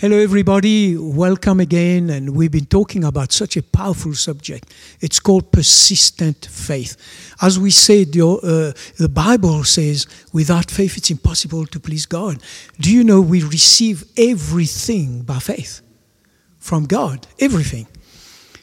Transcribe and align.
Hello, 0.00 0.16
everybody. 0.16 0.96
Welcome 0.96 1.60
again. 1.60 2.08
And 2.08 2.34
we've 2.34 2.50
been 2.50 2.64
talking 2.64 3.04
about 3.04 3.32
such 3.32 3.58
a 3.58 3.62
powerful 3.62 4.14
subject. 4.14 4.72
It's 5.02 5.20
called 5.20 5.52
persistent 5.52 6.46
faith. 6.46 6.96
As 7.42 7.58
we 7.58 7.70
said, 7.70 8.16
uh, 8.16 8.72
the 8.96 9.10
Bible 9.12 9.62
says, 9.64 10.06
without 10.32 10.70
faith, 10.70 10.96
it's 10.96 11.10
impossible 11.10 11.66
to 11.66 11.78
please 11.78 12.06
God. 12.06 12.42
Do 12.80 12.90
you 12.90 13.04
know 13.04 13.20
we 13.20 13.42
receive 13.42 14.04
everything 14.16 15.20
by 15.20 15.38
faith 15.38 15.82
from 16.58 16.86
God? 16.86 17.26
Everything. 17.38 17.86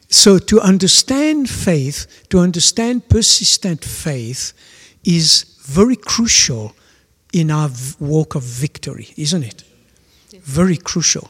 So, 0.09 0.39
to 0.39 0.59
understand 0.59 1.51
faith, 1.51 2.25
to 2.29 2.39
understand 2.39 3.09
persistent 3.09 3.85
faith, 3.85 4.53
is 5.03 5.43
very 5.61 5.97
crucial 5.97 6.73
in 7.31 7.51
our 7.51 7.69
walk 7.99 8.33
of 8.33 8.41
victory, 8.41 9.09
isn't 9.17 9.43
it? 9.43 9.66
Very 10.47 10.77
crucial 10.77 11.29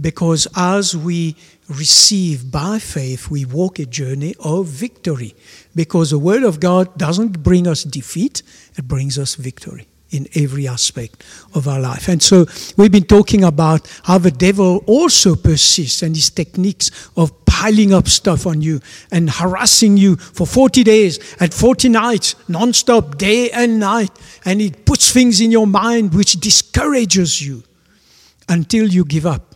because 0.00 0.46
as 0.56 0.96
we 0.96 1.36
receive 1.68 2.50
by 2.50 2.78
faith, 2.78 3.30
we 3.30 3.44
walk 3.44 3.78
a 3.78 3.86
journey 3.86 4.34
of 4.40 4.66
victory. 4.66 5.34
Because 5.74 6.10
the 6.10 6.18
Word 6.18 6.42
of 6.42 6.60
God 6.60 6.96
doesn't 6.98 7.42
bring 7.42 7.66
us 7.66 7.82
defeat, 7.82 8.42
it 8.76 8.86
brings 8.86 9.18
us 9.18 9.36
victory 9.36 9.86
in 10.10 10.28
every 10.36 10.68
aspect 10.68 11.24
of 11.54 11.66
our 11.66 11.80
life. 11.80 12.08
And 12.08 12.22
so 12.22 12.46
we've 12.76 12.92
been 12.92 13.04
talking 13.04 13.42
about 13.42 13.90
how 14.04 14.18
the 14.18 14.30
devil 14.30 14.84
also 14.86 15.34
persists 15.34 16.02
and 16.02 16.14
his 16.14 16.30
techniques 16.30 17.10
of 17.16 17.44
piling 17.46 17.92
up 17.92 18.06
stuff 18.06 18.46
on 18.46 18.60
you 18.60 18.80
and 19.10 19.30
harassing 19.30 19.96
you 19.96 20.16
for 20.16 20.46
40 20.46 20.84
days 20.84 21.36
and 21.40 21.52
40 21.52 21.88
nights, 21.88 22.34
non-stop, 22.48 23.16
day 23.16 23.50
and 23.50 23.80
night. 23.80 24.10
And 24.44 24.60
he 24.60 24.70
puts 24.70 25.10
things 25.10 25.40
in 25.40 25.50
your 25.50 25.66
mind 25.66 26.14
which 26.14 26.34
discourages 26.34 27.42
you 27.42 27.64
until 28.48 28.88
you 28.88 29.04
give 29.04 29.26
up. 29.26 29.54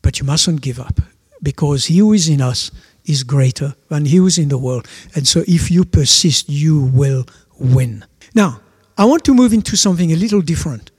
But 0.00 0.18
you 0.18 0.26
mustn't 0.26 0.60
give 0.60 0.80
up 0.80 1.00
because 1.42 1.86
He 1.86 1.98
who 1.98 2.12
is 2.12 2.28
in 2.28 2.40
us 2.40 2.70
is 3.04 3.22
greater 3.22 3.74
than 3.88 4.04
He 4.04 4.16
who 4.16 4.26
is 4.26 4.38
in 4.38 4.48
the 4.48 4.58
world. 4.58 4.88
And 5.14 5.26
so 5.26 5.44
if 5.46 5.70
you 5.70 5.84
persist, 5.84 6.48
you 6.48 6.80
will 6.80 7.26
win. 7.58 8.04
Now, 8.34 8.60
I 8.96 9.04
want 9.04 9.24
to 9.24 9.34
move 9.34 9.52
into 9.52 9.76
something 9.76 10.12
a 10.12 10.16
little 10.16 10.40
different. 10.40 10.90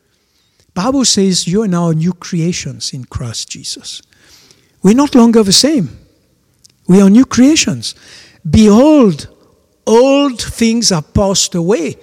Bible 0.74 1.06
says 1.06 1.48
you 1.48 1.62
are 1.62 1.68
now 1.68 1.92
new 1.92 2.14
creations 2.14 2.94
in 2.94 3.06
Christ 3.06 3.50
Jesus. 3.50 4.02
We're 4.82 4.96
not 4.96 5.16
longer 5.16 5.44
the 5.44 5.54
same. 5.54 5.98
We 6.88 7.02
are 7.02 7.10
new 7.10 7.26
creations. 7.26 7.96
Behold, 8.50 9.28
old 9.86 10.42
things 10.42 10.92
are 10.92 11.02
passed 11.02 11.56
away. 11.56 11.96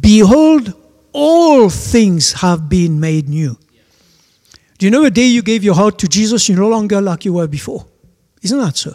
Behold, 0.00 0.74
all 1.18 1.68
things 1.68 2.32
have 2.34 2.68
been 2.68 3.00
made 3.00 3.28
new. 3.28 3.58
Do 4.78 4.86
you 4.86 4.92
know 4.92 5.02
the 5.02 5.10
day 5.10 5.26
you 5.26 5.42
gave 5.42 5.64
your 5.64 5.74
heart 5.74 5.98
to 5.98 6.06
Jesus, 6.06 6.48
you're 6.48 6.58
no 6.58 6.68
longer 6.68 7.00
like 7.00 7.24
you 7.24 7.32
were 7.32 7.48
before? 7.48 7.84
Isn't 8.42 8.60
that 8.60 8.76
so? 8.76 8.94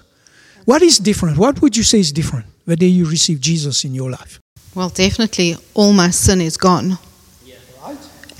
What 0.64 0.82
is 0.82 1.00
different? 1.00 1.38
What 1.38 1.62
would 1.62 1.76
you 1.76 1.84
say 1.84 2.00
is 2.00 2.14
different 2.14 2.46
the 2.66 2.78
day 2.78 2.86
you 2.86 3.06
received 3.06 3.44
Jesus 3.44 3.84
in 3.84 3.94
your 3.94 4.10
life? 4.10 4.40
Well, 4.74 4.88
definitely 4.88 5.58
all 5.74 5.92
my 5.92 6.12
sin 6.12 6.40
is 6.40 6.56
gone. 6.56 6.98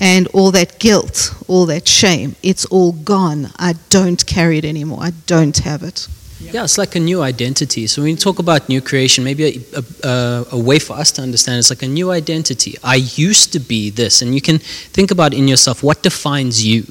And 0.00 0.26
all 0.28 0.50
that 0.52 0.78
guilt, 0.78 1.34
all 1.46 1.66
that 1.66 1.86
shame, 1.86 2.36
it's 2.42 2.64
all 2.64 2.92
gone. 2.92 3.50
I 3.56 3.74
don't 3.90 4.24
carry 4.26 4.58
it 4.58 4.64
anymore. 4.64 5.00
I 5.02 5.12
don't 5.26 5.56
have 5.58 5.82
it. 5.82 6.08
Yeah, 6.40 6.64
it's 6.64 6.78
like 6.78 6.94
a 6.96 7.00
new 7.00 7.22
identity. 7.22 7.86
So 7.86 8.02
when 8.02 8.10
you 8.12 8.16
talk 8.16 8.38
about 8.38 8.68
new 8.68 8.80
creation, 8.80 9.24
maybe 9.24 9.64
a, 9.72 9.82
a, 10.06 10.46
a, 10.52 10.58
way 10.58 10.78
for 10.78 10.94
us 10.94 11.10
to 11.12 11.22
understand 11.22 11.58
it's 11.58 11.70
like 11.70 11.82
a 11.82 11.88
new 11.88 12.10
identity. 12.10 12.76
I 12.82 12.96
used 12.96 13.52
to 13.52 13.60
be 13.60 13.90
this, 13.90 14.20
and 14.20 14.34
you 14.34 14.40
can 14.40 14.58
think 14.58 15.10
about 15.10 15.32
in 15.32 15.48
yourself 15.48 15.82
what 15.82 16.02
defines 16.02 16.64
you, 16.64 16.86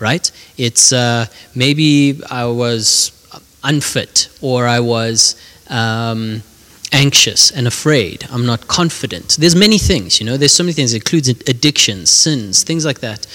right? 0.00 0.30
It's 0.56 0.92
uh, 0.92 1.26
maybe 1.54 2.20
I 2.30 2.46
was 2.46 3.12
unfit, 3.62 4.28
or 4.40 4.66
I 4.66 4.80
was 4.80 5.36
um, 5.68 6.42
anxious 6.92 7.50
and 7.50 7.66
afraid. 7.66 8.26
I'm 8.30 8.46
not 8.46 8.68
confident. 8.68 9.36
There's 9.38 9.56
many 9.56 9.78
things, 9.78 10.18
you 10.20 10.26
know. 10.26 10.36
There's 10.36 10.54
so 10.54 10.64
many 10.64 10.72
things. 10.72 10.94
It 10.94 11.02
includes 11.02 11.28
addictions, 11.28 12.10
sins, 12.10 12.62
things 12.62 12.84
like 12.84 13.00
that, 13.00 13.26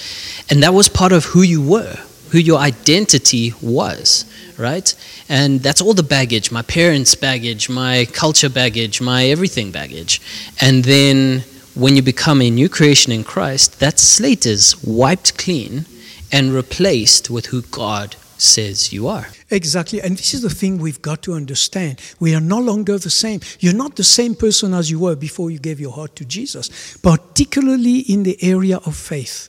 and 0.50 0.62
that 0.62 0.74
was 0.74 0.88
part 0.88 1.12
of 1.12 1.26
who 1.26 1.42
you 1.42 1.62
were, 1.62 1.98
who 2.34 2.40
your 2.40 2.58
identity 2.58 3.52
was 3.62 4.24
right? 4.58 4.94
And 5.28 5.60
that's 5.60 5.80
all 5.80 5.94
the 5.94 6.02
baggage 6.02 6.50
my 6.50 6.62
parents' 6.62 7.14
baggage, 7.14 7.68
my 7.68 8.06
culture 8.12 8.48
baggage, 8.48 9.00
my 9.00 9.26
everything 9.26 9.70
baggage. 9.70 10.20
And 10.60 10.84
then 10.84 11.44
when 11.74 11.96
you 11.96 12.02
become 12.02 12.40
a 12.40 12.50
new 12.50 12.68
creation 12.68 13.12
in 13.12 13.24
Christ, 13.24 13.80
that 13.80 13.98
slate 13.98 14.46
is 14.46 14.82
wiped 14.84 15.38
clean 15.38 15.86
and 16.30 16.52
replaced 16.52 17.30
with 17.30 17.46
who 17.46 17.62
God 17.62 18.16
says 18.36 18.92
you 18.92 19.08
are. 19.08 19.28
Exactly. 19.50 20.00
And 20.00 20.16
this 20.16 20.34
is 20.34 20.42
the 20.42 20.50
thing 20.50 20.78
we've 20.78 21.02
got 21.02 21.22
to 21.22 21.34
understand. 21.34 22.00
We 22.18 22.34
are 22.34 22.40
no 22.40 22.58
longer 22.58 22.98
the 22.98 23.10
same. 23.10 23.40
You're 23.60 23.74
not 23.74 23.96
the 23.96 24.04
same 24.04 24.34
person 24.34 24.74
as 24.74 24.90
you 24.90 24.98
were 24.98 25.16
before 25.16 25.50
you 25.50 25.58
gave 25.58 25.80
your 25.80 25.92
heart 25.92 26.16
to 26.16 26.24
Jesus, 26.24 26.96
particularly 26.98 28.00
in 28.00 28.24
the 28.24 28.36
area 28.42 28.78
of 28.78 28.96
faith. 28.96 29.48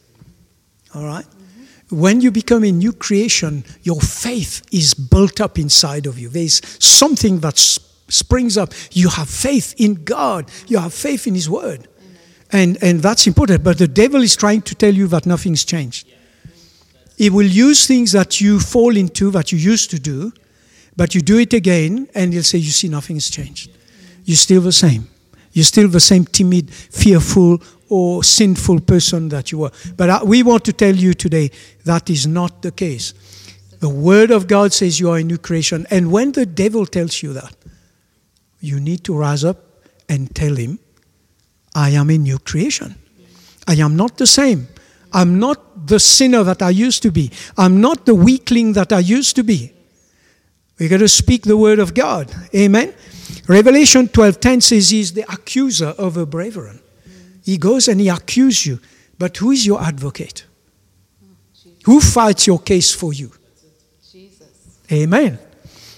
All 0.94 1.06
right? 1.06 1.26
When 1.90 2.22
you 2.22 2.32
become 2.32 2.64
a 2.64 2.72
new 2.72 2.94
creation, 2.94 3.64
your 3.84 4.02
faith 4.02 4.62
is 4.72 4.94
built 4.94 5.40
up 5.40 5.60
inside 5.60 6.08
of 6.08 6.18
you. 6.18 6.30
There's 6.30 6.62
something 6.84 7.40
that 7.40 7.58
springs 7.58 8.58
up. 8.58 8.74
You 8.92 9.10
have 9.10 9.30
faith 9.30 9.76
in 9.78 10.04
God, 10.04 10.50
you 10.68 10.80
have 10.80 10.94
faith 10.94 11.28
in 11.28 11.36
His 11.36 11.50
Word. 11.50 11.88
And, 12.52 12.78
and 12.82 13.02
that's 13.02 13.28
important. 13.28 13.64
But 13.64 13.78
the 13.78 13.88
devil 13.88 14.22
is 14.22 14.36
trying 14.36 14.62
to 14.64 14.76
tell 14.76 14.94
you 14.94 15.08
that 15.08 15.26
nothing's 15.26 15.66
changed. 15.66 16.08
He 17.18 17.30
will 17.30 17.48
use 17.48 17.88
things 17.88 18.12
that 18.12 18.40
you 18.40 18.60
fall 18.60 18.96
into, 18.96 19.32
that 19.32 19.52
you 19.52 19.58
used 19.58 19.90
to 19.92 20.00
do, 20.00 20.32
but 20.96 21.16
you 21.16 21.22
do 21.22 21.40
it 21.40 21.54
again, 21.54 22.08
and 22.14 22.34
he'll 22.34 22.44
say, 22.44 22.58
You 22.58 22.72
see, 22.72 22.88
nothing's 22.88 23.30
changed. 23.30 23.72
You're 24.26 24.38
still 24.38 24.62
the 24.62 24.72
same. 24.72 25.08
You're 25.52 25.66
still 25.66 25.88
the 25.88 26.00
same 26.00 26.26
timid, 26.26 26.74
fearful, 26.74 27.60
or 27.90 28.24
sinful 28.24 28.82
person 28.82 29.30
that 29.30 29.52
you 29.52 29.60
were. 29.60 29.72
But 29.96 30.26
we 30.26 30.44
want 30.44 30.66
to 30.66 30.74
tell 30.74 30.96
you 30.96 31.14
today 31.14 31.52
that 31.84 32.10
is 32.10 32.26
not 32.26 32.62
the 32.62 32.72
case. 32.72 33.14
The 33.80 33.90
Word 33.90 34.32
of 34.32 34.48
God 34.48 34.74
says 34.74 35.00
you 35.00 35.12
are 35.12 35.18
a 35.18 35.24
new 35.24 35.38
creation. 35.38 35.86
And 35.92 36.12
when 36.12 36.32
the 36.32 36.46
devil 36.46 36.86
tells 36.86 37.22
you 37.22 37.34
that, 37.34 37.56
you 38.60 38.80
need 38.80 39.04
to 39.04 39.16
rise 39.16 39.44
up 39.44 39.58
and 40.10 40.34
tell 40.34 40.56
him, 40.56 40.80
I 41.76 41.92
am 41.92 42.10
a 42.10 42.18
new 42.18 42.40
creation. 42.40 42.96
I 43.68 43.76
am 43.76 43.96
not 43.96 44.18
the 44.18 44.28
same. 44.28 44.68
I'm 45.14 45.40
not 45.40 45.88
the 45.88 46.00
sinner 46.00 46.44
that 46.44 46.62
I 46.62 46.72
used 46.72 47.04
to 47.04 47.12
be. 47.12 47.32
I'm 47.58 47.80
not 47.82 48.06
the 48.06 48.16
weakling 48.16 48.74
that 48.74 48.92
I 48.92 49.00
used 49.00 49.36
to 49.36 49.44
be. 49.44 49.72
We 50.80 50.88
got 50.88 50.98
to 50.98 51.08
speak 51.08 51.44
the 51.44 51.58
word 51.58 51.80
of 51.80 51.94
God. 51.94 52.34
Amen. 52.54 52.94
Revelation 53.48 54.08
12:10 54.08 54.62
says 54.62 54.90
he's 54.90 55.14
the 55.14 55.24
accuser 55.32 55.94
of 55.98 56.18
a 56.18 56.26
brethren. 56.26 56.82
He 57.46 57.60
goes 57.60 57.88
and 57.88 58.02
he 58.02 58.10
accuses 58.10 58.66
you. 58.66 58.80
But 59.20 59.38
who 59.38 59.52
is 59.52 59.66
your 59.66 59.80
advocate? 59.80 60.46
Who 61.86 62.02
fights 62.02 62.48
your 62.48 62.60
case 62.60 62.92
for 62.92 63.14
you? 63.14 63.32
Jesus. 64.12 64.80
Amen. 64.92 65.38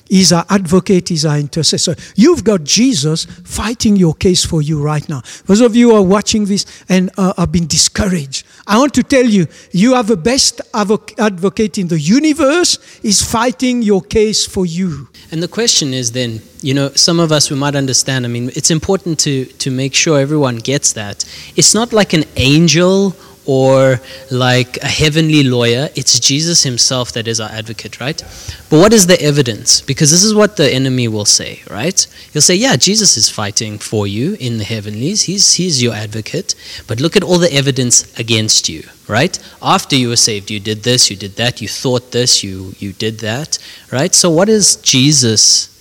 He's 0.10 0.32
our 0.32 0.46
advocate, 0.50 1.10
he's 1.10 1.26
our 1.26 1.38
intercessor. 1.38 1.96
You've 2.16 2.44
got 2.44 2.64
Jesus 2.64 3.26
fighting 3.26 3.96
your 3.96 4.14
case 4.14 4.46
for 4.46 4.62
you 4.62 4.82
right 4.82 5.08
now. 5.10 5.22
Those 5.46 5.62
of 5.62 5.76
you 5.76 5.92
who 5.92 5.96
are 5.96 6.04
watching 6.04 6.46
this 6.46 6.66
and 6.90 7.10
uh, 7.18 7.34
have 7.38 7.52
been 7.52 7.68
discouraged, 7.68 8.46
I 8.66 8.78
want 8.78 8.94
to 8.96 9.04
tell 9.04 9.26
you, 9.26 9.48
you 9.72 9.96
have 9.96 10.08
the 10.08 10.18
best 10.18 10.62
advocate 10.74 11.78
in 11.78 11.88
the 11.88 12.00
universe 12.00 12.80
is 13.04 13.22
fighting 13.22 13.82
your 13.82 14.02
case 14.02 14.46
for 14.46 14.66
you. 14.66 15.10
And 15.32 15.44
the 15.44 15.48
question 15.48 15.94
is 15.94 16.12
then, 16.12 16.42
you 16.62 16.74
know, 16.74 16.90
some 16.90 17.20
of 17.20 17.32
us 17.32 17.50
we 17.50 17.58
might 17.58 17.76
understand. 17.76 18.26
I 18.26 18.30
mean, 18.30 18.50
it's 18.56 18.72
important 18.72 19.20
to 19.20 19.46
to 19.46 19.72
make 19.72 19.94
sure 19.94 20.20
everyone 20.20 20.58
gets 20.58 20.94
that. 20.94 21.26
It's 21.56 21.74
not 21.74 21.94
like 21.94 22.14
an 22.14 22.26
angel 22.36 23.16
or 23.48 24.02
like 24.30 24.78
a 24.84 24.88
heavenly 24.88 25.42
lawyer. 25.42 25.88
It's 25.96 26.20
Jesus 26.20 26.64
himself 26.64 27.14
that 27.14 27.28
is 27.28 27.40
our 27.40 27.50
advocate, 27.50 28.00
right? 28.02 28.22
But 28.70 28.80
what 28.80 28.94
is 28.94 29.08
the 29.08 29.20
evidence? 29.22 29.80
Because 29.82 30.12
this 30.12 30.24
is 30.24 30.36
what 30.36 30.58
the 30.58 30.72
enemy 30.72 31.08
will 31.08 31.26
say, 31.26 31.62
right? 31.70 32.00
He'll 32.34 32.42
say, 32.42 32.56
Yeah, 32.56 32.76
Jesus 32.76 33.16
is 33.16 33.30
fighting 33.30 33.80
for 33.80 34.06
you 34.06 34.36
in 34.40 34.58
the 34.58 34.66
heavenlies. 34.66 35.24
He's, 35.24 35.54
he's 35.54 35.82
your 35.82 35.94
advocate. 35.94 36.56
But 36.88 37.00
look 37.00 37.16
at 37.16 37.24
all 37.24 37.38
the 37.38 37.54
evidence 37.54 38.14
against 38.20 38.68
you, 38.68 38.84
right? 39.08 39.40
After 39.62 39.96
you 39.96 40.10
were 40.10 40.18
saved, 40.18 40.52
you 40.52 40.60
did 40.60 40.84
this, 40.84 41.10
you 41.10 41.16
did 41.16 41.38
that, 41.38 41.62
you 41.62 41.70
thought 41.70 42.12
this, 42.12 42.44
you, 42.44 42.74
you 42.80 42.92
did 42.92 43.20
that, 43.20 43.58
right? 43.92 44.14
So, 44.14 44.30
what 44.30 44.50
is 44.50 44.76
Jesus' 44.78 45.74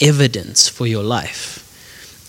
evidence 0.00 0.68
for 0.68 0.86
your 0.86 1.02
life? 1.02 1.58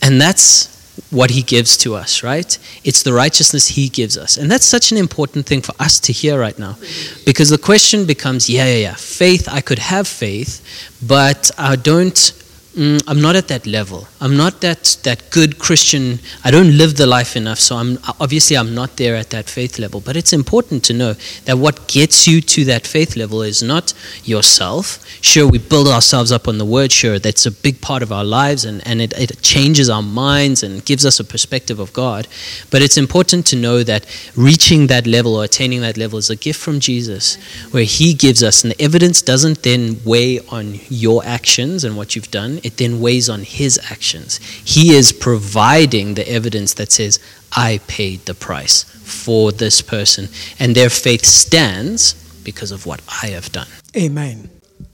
And 0.02 0.20
that's 0.20 0.81
what 1.10 1.30
he 1.30 1.42
gives 1.42 1.78
to 1.78 1.96
us, 1.96 2.24
right? 2.24 2.58
It's 2.84 3.04
the 3.04 3.14
righteousness 3.14 3.68
he 3.68 3.90
gives 3.90 4.18
us. 4.18 4.38
And 4.38 4.50
that's 4.52 4.66
such 4.66 4.92
an 4.92 4.98
important 4.98 5.46
thing 5.46 5.62
for 5.62 5.74
us 5.80 6.00
to 6.02 6.14
hear 6.14 6.40
right 6.40 6.58
now. 6.58 6.78
Because 7.26 7.50
the 7.50 7.58
question 7.58 8.06
becomes 8.06 8.50
yeah, 8.50 8.66
yeah, 8.66 8.76
yeah. 8.76 8.96
Faith, 8.96 9.48
I 9.50 9.62
could 9.62 9.80
have 9.80 10.08
faith, 10.08 10.62
but 11.06 11.52
I 11.58 11.76
don't 11.76 12.34
mm, 12.76 13.04
I'm 13.08 13.22
not 13.22 13.36
at 13.36 13.48
that 13.50 13.66
level. 13.68 14.08
I'm 14.20 14.38
not 14.38 14.62
that 14.62 14.98
that 15.04 15.30
good 15.32 15.60
Christian. 15.60 16.20
I 16.44 16.52
don't 16.52 16.78
live 16.78 16.98
the 16.98 17.06
life 17.06 17.36
enough, 17.36 17.60
so 17.60 17.76
I'm 17.76 17.98
obviously 18.20 18.58
I'm 18.58 18.74
not 18.74 18.98
there 18.98 19.16
at 19.16 19.30
that 19.32 19.50
faith 19.50 19.80
level. 19.80 20.00
But 20.00 20.16
it's 20.16 20.34
important 20.34 20.84
to 20.86 20.94
know 20.94 21.14
that 21.46 21.58
what 21.58 21.88
gets 21.88 22.28
you 22.28 22.42
to 22.42 22.66
that 22.66 22.88
faith 22.88 23.16
level 23.16 23.42
is 23.42 23.62
not 23.62 23.94
yourself. 24.24 25.06
Sure, 25.22 25.48
we 25.48 25.58
build 25.58 25.88
ourselves 25.88 26.32
up 26.32 26.48
on 26.48 26.58
the 26.58 26.66
word. 26.66 26.92
Sure, 26.92 27.20
that's 27.20 27.46
a 27.46 27.52
big 27.52 27.82
part 27.82 28.04
of 28.04 28.12
our 28.12 28.24
lives, 28.24 28.64
and 28.64 28.86
and 28.88 29.02
it, 29.02 29.14
it 29.18 29.42
changes 29.42 29.90
our 29.90 30.04
minds 30.04 30.64
and 30.64 30.86
gives 30.86 31.06
us 31.06 31.20
a 31.20 31.24
perspective 31.24 31.80
of 31.80 31.92
God. 31.94 32.28
But 32.70 32.82
it's 32.82 32.98
important 32.98 33.46
to 33.48 33.56
know 33.56 33.84
that 33.84 34.06
reaching 34.36 34.88
that 34.88 35.06
level 35.08 35.36
or 35.36 35.44
attaining 35.44 35.82
that 35.82 35.98
level 35.98 36.20
is 36.20 36.30
a 36.30 36.36
gift 36.36 36.60
from 36.60 36.80
Jesus, 36.80 37.36
where 37.72 37.84
He 37.84 38.14
gives 38.14 38.42
us, 38.44 38.64
and 38.64 38.72
the 38.72 38.82
evidence 38.82 39.22
doesn't 39.22 39.64
then 39.64 40.00
weigh 40.06 40.40
on 40.48 40.80
your 40.90 41.26
actions 41.26 41.84
and 41.84 41.98
what 41.98 42.16
you've 42.16 42.32
done 42.32 42.61
it 42.64 42.78
then 42.78 43.00
weighs 43.00 43.30
on 43.30 43.44
his 43.44 43.80
actions. 43.92 44.38
He 44.64 44.94
is 44.94 45.12
providing 45.12 46.16
the 46.16 46.30
evidence 46.30 46.74
that 46.76 46.92
says, 46.92 47.20
I 47.56 47.80
paid 47.88 48.26
the 48.26 48.34
price 48.34 48.84
for 48.84 49.52
this 49.52 49.82
person, 49.82 50.30
and 50.60 50.76
their 50.76 50.90
faith 50.90 51.26
stands 51.26 52.14
because 52.44 52.72
of 52.72 52.86
what 52.86 53.02
I 53.22 53.28
have 53.28 53.52
done. 53.52 53.68
Amen. 53.96 54.50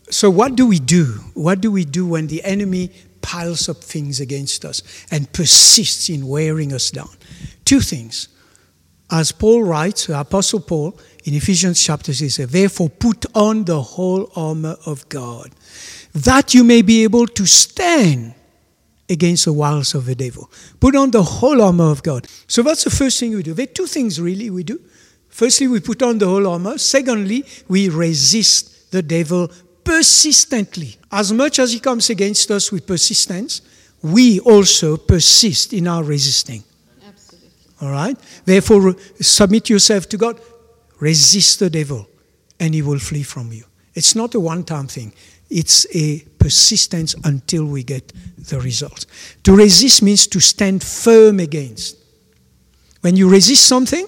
So, 0.09 0.29
what 0.29 0.55
do 0.55 0.65
we 0.65 0.79
do? 0.79 1.05
What 1.33 1.61
do 1.61 1.71
we 1.71 1.85
do 1.85 2.05
when 2.05 2.27
the 2.27 2.43
enemy 2.43 2.91
piles 3.21 3.67
up 3.67 3.83
things 3.83 4.19
against 4.19 4.63
us 4.63 4.81
and 5.11 5.31
persists 5.33 6.09
in 6.09 6.27
wearing 6.27 6.73
us 6.73 6.91
down? 6.91 7.09
Two 7.65 7.81
things. 7.81 8.29
As 9.09 9.31
Paul 9.31 9.63
writes, 9.63 10.09
Apostle 10.09 10.59
Paul 10.59 10.99
in 11.23 11.33
Ephesians 11.33 11.81
chapter 11.81 12.13
6 12.13 12.35
says, 12.35 12.49
Therefore, 12.49 12.89
put 12.89 13.25
on 13.35 13.63
the 13.63 13.81
whole 13.81 14.29
armor 14.35 14.75
of 14.85 15.07
God 15.07 15.51
that 16.23 16.53
you 16.53 16.63
may 16.63 16.81
be 16.81 17.03
able 17.03 17.27
to 17.27 17.45
stand 17.45 18.33
against 19.09 19.45
the 19.45 19.53
wiles 19.53 19.93
of 19.93 20.05
the 20.05 20.15
devil. 20.15 20.49
Put 20.79 20.95
on 20.95 21.11
the 21.11 21.23
whole 21.23 21.61
armor 21.61 21.91
of 21.91 22.03
God. 22.03 22.27
So 22.47 22.61
that's 22.61 22.83
the 22.83 22.89
first 22.89 23.19
thing 23.19 23.35
we 23.35 23.43
do. 23.43 23.53
There 23.53 23.63
are 23.63 23.67
two 23.67 23.85
things 23.85 24.19
really 24.19 24.49
we 24.49 24.63
do. 24.63 24.79
Firstly, 25.29 25.67
we 25.67 25.79
put 25.79 26.01
on 26.01 26.17
the 26.17 26.25
whole 26.25 26.47
armor. 26.47 26.77
Secondly, 26.77 27.45
we 27.67 27.89
resist 27.89 28.91
the 28.91 29.03
devil 29.03 29.51
persistently. 29.83 30.95
As 31.11 31.31
much 31.31 31.59
as 31.59 31.71
he 31.73 31.79
comes 31.79 32.09
against 32.09 32.49
us 32.51 32.71
with 32.71 32.87
persistence, 32.87 33.61
we 34.01 34.39
also 34.39 34.97
persist 34.97 35.73
in 35.73 35.87
our 35.87 36.03
resisting. 36.03 36.63
Absolutely. 37.07 37.49
All 37.81 37.91
right? 37.91 38.17
Therefore, 38.43 38.95
submit 39.21 39.69
yourself 39.69 40.09
to 40.09 40.17
God. 40.17 40.41
Resist 40.99 41.59
the 41.59 41.69
devil, 41.69 42.07
and 42.59 42.73
he 42.73 42.81
will 42.81 42.99
flee 42.99 43.23
from 43.23 43.53
you. 43.53 43.63
It's 43.97 44.15
not 44.15 44.35
a 44.35 44.39
one 44.39 44.63
time 44.63 44.85
thing. 44.85 45.11
It's 45.49 45.87
a 45.95 46.19
persistence 46.37 47.15
until 47.23 47.65
we 47.65 47.83
get 47.83 48.13
the 48.37 48.59
result. 48.59 49.07
To 49.43 49.55
resist 49.55 50.03
means 50.03 50.27
to 50.27 50.39
stand 50.39 50.83
firm 50.83 51.39
against. 51.39 51.97
When 53.01 53.15
you 53.15 53.27
resist 53.27 53.65
something, 53.65 54.05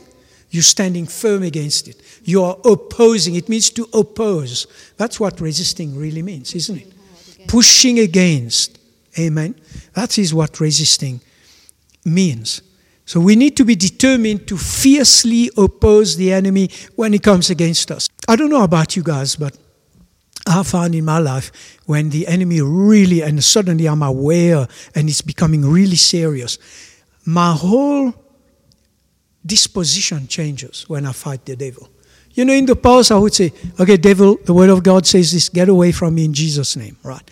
you're 0.52 0.62
standing 0.62 1.08
firm 1.08 1.42
against 1.42 1.88
it. 1.88 2.02
You 2.24 2.44
are 2.44 2.58
opposing. 2.66 3.34
It 3.34 3.50
means 3.50 3.72
to 3.72 3.88
oppose. 3.92 4.68
That's 4.98 5.20
what 5.20 5.42
resisting 5.42 5.98
really 5.98 6.22
means, 6.22 6.54
isn't 6.54 6.78
it? 6.78 7.48
Pushing 7.48 7.98
against. 7.98 8.78
Amen. 9.18 9.56
That 9.96 10.20
is 10.20 10.36
what 10.36 10.60
resisting 10.60 11.20
means. 12.06 12.62
So 13.06 13.20
we 13.20 13.36
need 13.36 13.58
to 13.58 13.66
be 13.66 13.76
determined 13.76 14.48
to 14.50 14.58
fiercely 14.58 15.50
oppose 15.58 16.16
the 16.16 16.32
enemy 16.32 16.70
when 16.96 17.12
he 17.12 17.18
comes 17.18 17.50
against 17.50 17.90
us. 17.90 18.08
I 18.28 18.36
don't 18.36 18.52
know 18.52 18.64
about 18.64 18.96
you 18.96 19.02
guys, 19.02 19.36
but 19.36 19.58
I 20.48 20.64
found 20.64 20.96
in 20.96 21.06
my 21.06 21.20
life 21.20 21.52
when 21.86 22.10
the 22.10 22.28
enemy 22.28 22.62
really, 22.62 23.22
and 23.22 23.44
suddenly 23.44 23.88
I'm 23.88 24.02
aware 24.02 24.68
and 24.96 25.10
it's 25.10 25.22
becoming 25.22 25.66
really 25.66 25.96
serious, 25.96 26.58
my 27.26 27.54
whole 27.54 28.14
disposition 29.46 30.28
changes 30.28 30.88
when 30.88 31.06
I 31.06 31.12
fight 31.12 31.46
the 31.46 31.56
devil. 31.56 31.90
You 32.32 32.46
know, 32.46 32.54
in 32.54 32.66
the 32.66 32.76
past, 32.76 33.12
I 33.12 33.18
would 33.18 33.34
say, 33.34 33.52
okay, 33.80 33.98
devil, 33.98 34.38
the 34.44 34.54
word 34.54 34.70
of 34.70 34.84
God 34.84 35.06
says 35.06 35.32
this, 35.32 35.50
get 35.50 35.68
away 35.68 35.92
from 35.92 36.16
me 36.16 36.26
in 36.26 36.34
Jesus' 36.34 36.76
name, 36.76 36.98
right? 37.04 37.30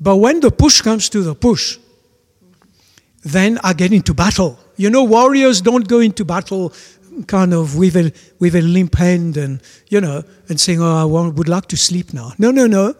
But 0.00 0.16
when 0.16 0.40
the 0.40 0.50
push 0.50 0.80
comes 0.80 1.08
to 1.10 1.22
the 1.22 1.34
push, 1.34 1.78
then 3.22 3.58
I 3.62 3.74
get 3.74 3.92
into 3.92 4.14
battle. 4.14 4.58
You 4.76 4.88
know, 4.88 5.04
warriors 5.04 5.60
don't 5.60 5.86
go 5.86 6.00
into 6.00 6.24
battle 6.24 6.72
kind 7.26 7.52
of 7.54 7.76
with 7.76 7.96
a, 7.96 8.12
with 8.38 8.54
a 8.54 8.62
limp 8.62 8.96
hand 8.96 9.36
and, 9.36 9.60
you 9.88 10.00
know, 10.00 10.22
and 10.48 10.60
saying, 10.60 10.80
oh, 10.80 10.96
I 10.96 11.04
want, 11.04 11.34
would 11.36 11.48
like 11.48 11.66
to 11.68 11.76
sleep 11.76 12.12
now. 12.12 12.32
No, 12.38 12.50
no, 12.50 12.66
no. 12.66 12.94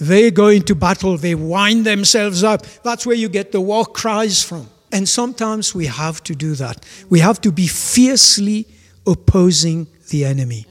They 0.00 0.30
go 0.30 0.48
into 0.48 0.74
battle, 0.74 1.16
they 1.16 1.34
wind 1.34 1.86
themselves 1.86 2.44
up. 2.44 2.66
That's 2.84 3.06
where 3.06 3.16
you 3.16 3.28
get 3.28 3.52
the 3.52 3.60
war 3.60 3.86
cries 3.86 4.42
from. 4.42 4.68
And 4.92 5.08
sometimes 5.08 5.74
we 5.74 5.86
have 5.86 6.22
to 6.24 6.34
do 6.34 6.54
that. 6.56 6.84
We 7.08 7.20
have 7.20 7.40
to 7.42 7.52
be 7.52 7.66
fiercely 7.66 8.66
opposing 9.06 9.86
the 10.10 10.24
enemy. 10.24 10.66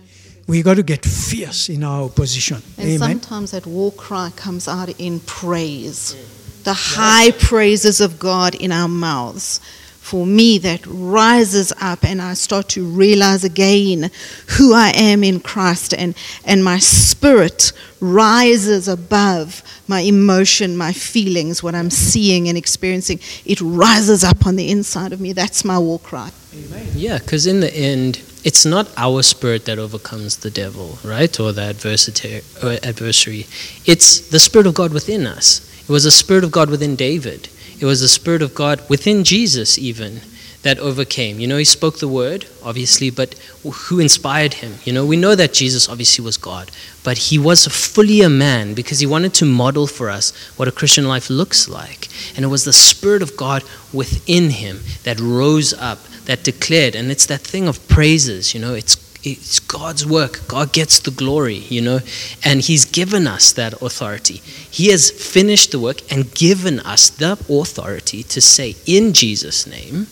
We 0.48 0.62
got 0.62 0.76
to 0.76 0.84
get 0.84 1.04
fierce 1.04 1.70
in 1.70 1.84
our 1.84 2.04
opposition. 2.04 2.62
And 2.78 2.90
Amen. 2.90 3.20
sometimes 3.20 3.52
that 3.52 3.66
war 3.66 3.92
cry 3.92 4.32
comes 4.36 4.68
out 4.68 4.90
in 5.00 5.20
praise. 5.22 6.16
The 6.64 6.74
high 6.74 7.32
praises 7.32 8.00
of 8.00 8.20
God 8.20 8.56
in 8.56 8.72
our 8.72 8.88
mouths 8.88 9.60
for 10.06 10.24
me 10.24 10.60
that 10.60 10.86
rises 10.86 11.74
up 11.82 12.04
and 12.06 12.22
I 12.22 12.36
start 12.36 12.70
to 12.70 12.86
realize 12.86 13.44
again 13.44 14.12
who 14.50 14.72
I 14.72 14.92
am 14.96 15.24
in 15.24 15.40
Christ 15.40 15.96
and, 15.96 16.16
and 16.46 16.64
my 16.64 16.78
spirit 16.78 17.72
rises 18.00 18.88
above 18.88 19.64
my 19.88 20.02
emotion, 20.02 20.78
my 20.78 20.94
feelings, 20.94 21.64
what 21.64 21.74
I'm 21.74 21.90
seeing 21.90 22.48
and 22.48 22.56
experiencing. 22.56 23.20
It 23.46 23.60
rises 23.62 24.24
up 24.24 24.46
on 24.46 24.58
the 24.58 24.70
inside 24.70 25.12
of 25.12 25.20
me. 25.20 25.34
That's 25.34 25.66
my 25.66 25.80
war 25.80 25.98
cry. 25.98 26.30
Amen. 26.54 26.88
Yeah, 26.94 27.18
because 27.18 27.48
in 27.48 27.60
the 27.62 27.76
end, 27.76 28.22
it's 28.44 28.64
not 28.64 28.88
our 28.98 29.24
spirit 29.24 29.66
that 29.66 29.80
overcomes 29.80 30.38
the 30.38 30.52
devil, 30.52 31.00
right? 31.04 31.40
Or 31.40 31.52
the 31.52 31.64
adversary. 31.64 32.44
Uh, 32.62 32.78
adversary. 32.84 33.48
It's 33.88 34.30
the 34.30 34.40
spirit 34.40 34.68
of 34.68 34.76
God 34.76 34.94
within 34.94 35.26
us. 35.26 35.68
It 35.82 35.90
was 35.90 36.04
the 36.04 36.12
spirit 36.12 36.44
of 36.44 36.52
God 36.52 36.70
within 36.70 36.96
David. 36.96 37.50
It 37.80 37.86
was 37.86 38.02
the 38.02 38.08
Spirit 38.08 38.42
of 38.42 38.56
God 38.56 38.82
within 38.90 39.24
Jesus, 39.24 39.78
even, 39.78 40.22
that 40.66 40.80
overcame. 40.80 41.40
You 41.40 41.48
know, 41.48 41.58
he 41.58 41.64
spoke 41.64 42.00
the 42.00 42.08
word, 42.08 42.48
obviously, 42.64 43.12
but 43.12 43.36
who 43.64 44.00
inspired 44.00 44.56
him? 44.56 44.76
You 44.84 44.94
know, 44.94 45.06
we 45.06 45.16
know 45.16 45.36
that 45.36 45.54
Jesus 45.54 45.88
obviously 45.88 46.26
was 46.26 46.38
God, 46.38 46.72
but 47.04 47.18
he 47.18 47.38
was 47.38 47.68
fully 47.68 48.22
a 48.22 48.30
man 48.30 48.74
because 48.74 49.00
he 49.00 49.06
wanted 49.06 49.36
to 49.36 49.46
model 49.46 49.86
for 49.86 50.10
us 50.10 50.36
what 50.58 50.68
a 50.68 50.72
Christian 50.72 51.08
life 51.08 51.30
looks 51.30 51.70
like. 51.70 52.08
And 52.36 52.44
it 52.44 52.48
was 52.48 52.66
the 52.66 52.74
Spirit 52.74 53.22
of 53.22 53.38
God 53.38 53.64
within 53.94 54.50
him 54.50 54.80
that 55.04 55.20
rose 55.20 55.72
up, 55.74 56.04
that 56.26 56.44
declared, 56.44 56.96
and 56.96 57.12
it's 57.12 57.28
that 57.28 57.42
thing 57.42 57.68
of 57.68 57.88
praises, 57.88 58.56
you 58.56 58.60
know, 58.60 58.74
it's 58.74 59.05
it's 59.26 59.60
God's 59.60 60.06
work. 60.06 60.42
God 60.48 60.72
gets 60.74 61.00
the 61.00 61.12
glory, 61.12 61.58
you 61.58 61.82
know, 61.82 62.00
and 62.44 62.62
He's 62.62 62.86
given 62.86 63.28
us 63.28 63.52
that 63.54 63.82
authority. 63.82 64.42
He 64.70 64.90
has 64.90 65.12
finished 65.12 65.72
the 65.72 65.80
work 65.80 66.02
and 66.12 66.34
given 66.34 66.80
us 66.82 67.10
the 67.10 67.34
authority 67.50 68.24
to 68.24 68.42
say, 68.42 68.76
in 68.86 69.14
Jesus' 69.14 69.66
name, 69.68 70.08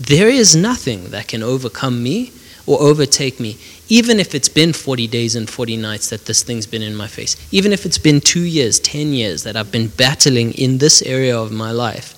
there 0.00 0.28
is 0.28 0.56
nothing 0.56 1.10
that 1.10 1.28
can 1.28 1.42
overcome 1.42 2.02
me 2.02 2.32
or 2.66 2.80
overtake 2.80 3.40
me, 3.40 3.58
even 3.88 4.20
if 4.20 4.34
it's 4.34 4.48
been 4.48 4.72
40 4.72 5.06
days 5.06 5.34
and 5.34 5.48
40 5.48 5.76
nights 5.76 6.10
that 6.10 6.26
this 6.26 6.42
thing's 6.42 6.66
been 6.66 6.82
in 6.82 6.94
my 6.94 7.06
face, 7.06 7.36
even 7.52 7.72
if 7.72 7.84
it's 7.84 7.98
been 7.98 8.20
two 8.20 8.42
years, 8.42 8.78
10 8.80 9.12
years 9.12 9.42
that 9.42 9.56
I've 9.56 9.72
been 9.72 9.88
battling 9.88 10.52
in 10.52 10.78
this 10.78 11.02
area 11.02 11.38
of 11.38 11.52
my 11.52 11.70
life. 11.70 12.14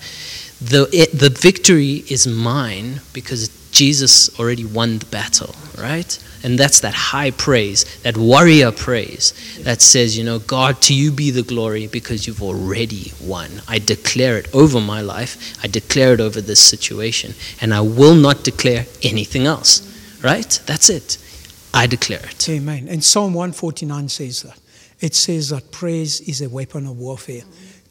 The, 0.61 0.89
it, 0.93 1.19
the 1.19 1.31
victory 1.31 2.05
is 2.09 2.27
mine 2.27 3.01
because 3.13 3.49
Jesus 3.75 4.39
already 4.39 4.65
won 4.65 4.99
the 4.99 5.07
battle, 5.07 5.55
right? 5.77 6.19
And 6.45 6.57
that's 6.57 6.81
that 6.81 6.95
high 6.95 7.33
praise, 7.33 7.85
that 8.03 8.17
warrior 8.17 8.71
praise 8.71 9.33
that 9.65 9.83
says, 9.83 10.17
you 10.17 10.23
know, 10.23 10.39
God, 10.39 10.81
to 10.83 10.95
you 10.95 11.11
be 11.11 11.33
the 11.33 11.43
glory 11.43 11.89
because 11.89 12.27
you've 12.27 12.43
already 12.43 13.13
won. 13.21 13.51
I 13.67 13.81
declare 13.81 14.39
it 14.39 14.55
over 14.55 14.81
my 14.81 15.01
life. 15.01 15.59
I 15.65 15.67
declare 15.67 16.15
it 16.15 16.21
over 16.21 16.41
this 16.41 16.61
situation. 16.61 17.35
And 17.61 17.75
I 17.75 17.81
will 17.81 18.15
not 18.15 18.45
declare 18.45 18.87
anything 19.03 19.47
else, 19.47 19.83
right? 20.23 20.61
That's 20.67 20.89
it. 20.89 21.19
I 21.75 21.89
declare 21.89 22.25
it. 22.25 22.49
Amen. 22.49 22.87
And 22.89 23.03
Psalm 23.03 23.35
149 23.35 24.09
says 24.09 24.43
that. 24.43 24.59
It 25.01 25.17
says 25.17 25.49
that 25.49 25.73
praise 25.73 26.21
is 26.21 26.41
a 26.41 26.49
weapon 26.49 26.87
of 26.87 26.97
warfare 26.97 27.43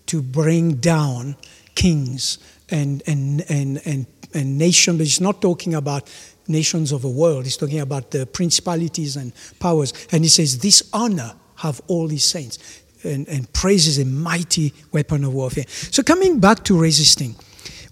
to 0.06 0.22
bring 0.22 0.75
down 0.75 1.36
kings 1.75 2.38
and, 2.70 3.04
and, 3.06 3.44
and, 3.50 3.82
and, 3.86 4.08
and 4.34 4.58
nation, 4.58 4.98
But 4.98 5.08
it's 5.08 5.22
not 5.22 5.42
talking 5.42 5.75
about 5.75 6.10
nations 6.48 6.92
of 6.92 7.02
the 7.02 7.10
world. 7.10 7.46
He's 7.46 7.58
talking 7.58 7.80
about 7.80 8.12
the 8.12 8.25
principalities 8.25 9.16
and 9.16 9.34
powers. 9.60 9.94
And 10.12 10.24
he 10.24 10.30
says, 10.30 10.60
This 10.60 10.90
honor 10.94 11.34
have 11.58 11.82
all 11.88 12.08
these 12.08 12.25
saints. 12.25 12.82
And, 13.04 13.28
and 13.28 13.52
praise 13.52 13.88
is 13.88 14.00
a 14.00 14.06
mighty 14.06 14.74
weapon 14.92 15.24
of 15.24 15.34
warfare. 15.34 15.66
So, 15.68 16.04
coming 16.04 16.40
back 16.40 16.63
to 16.66 16.80
resisting, 16.80 17.36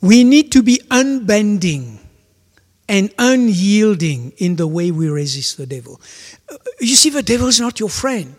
we 0.02 0.24
need 0.24 0.52
to 0.54 0.64
be 0.64 0.82
unbending 0.90 2.00
and 2.88 3.14
unyielding 3.18 4.32
in 4.38 4.56
the 4.56 4.68
way 4.68 4.92
we 4.92 5.10
resist 5.10 5.58
the 5.58 5.66
devil. 5.66 6.02
Uh, 6.50 6.58
you 6.80 6.96
see, 6.96 7.10
the 7.10 7.24
devil 7.24 7.48
is 7.48 7.60
not 7.60 7.80
your 7.80 7.90
friend. 7.90 8.36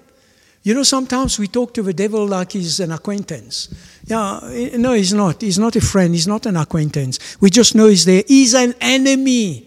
You 0.64 0.74
know, 0.74 0.84
sometimes 0.84 1.38
we 1.38 1.48
talk 1.48 1.74
to 1.74 1.82
the 1.82 1.92
devil 1.92 2.24
like 2.26 2.52
he's 2.52 2.78
an 2.78 2.92
acquaintance. 2.92 3.68
Yeah, 4.06 4.38
eh, 4.44 4.76
no, 4.76 4.92
he's 4.92 5.12
not. 5.12 5.40
He's 5.40 5.58
not 5.58 5.74
a 5.74 5.80
friend. 5.80 6.14
He's 6.14 6.28
not 6.28 6.46
an 6.46 6.56
acquaintance. 6.56 7.18
We 7.40 7.50
just 7.50 7.74
know 7.74 7.88
he's 7.88 8.04
there. 8.04 8.22
He's 8.28 8.54
an 8.54 8.74
enemy. 8.80 9.66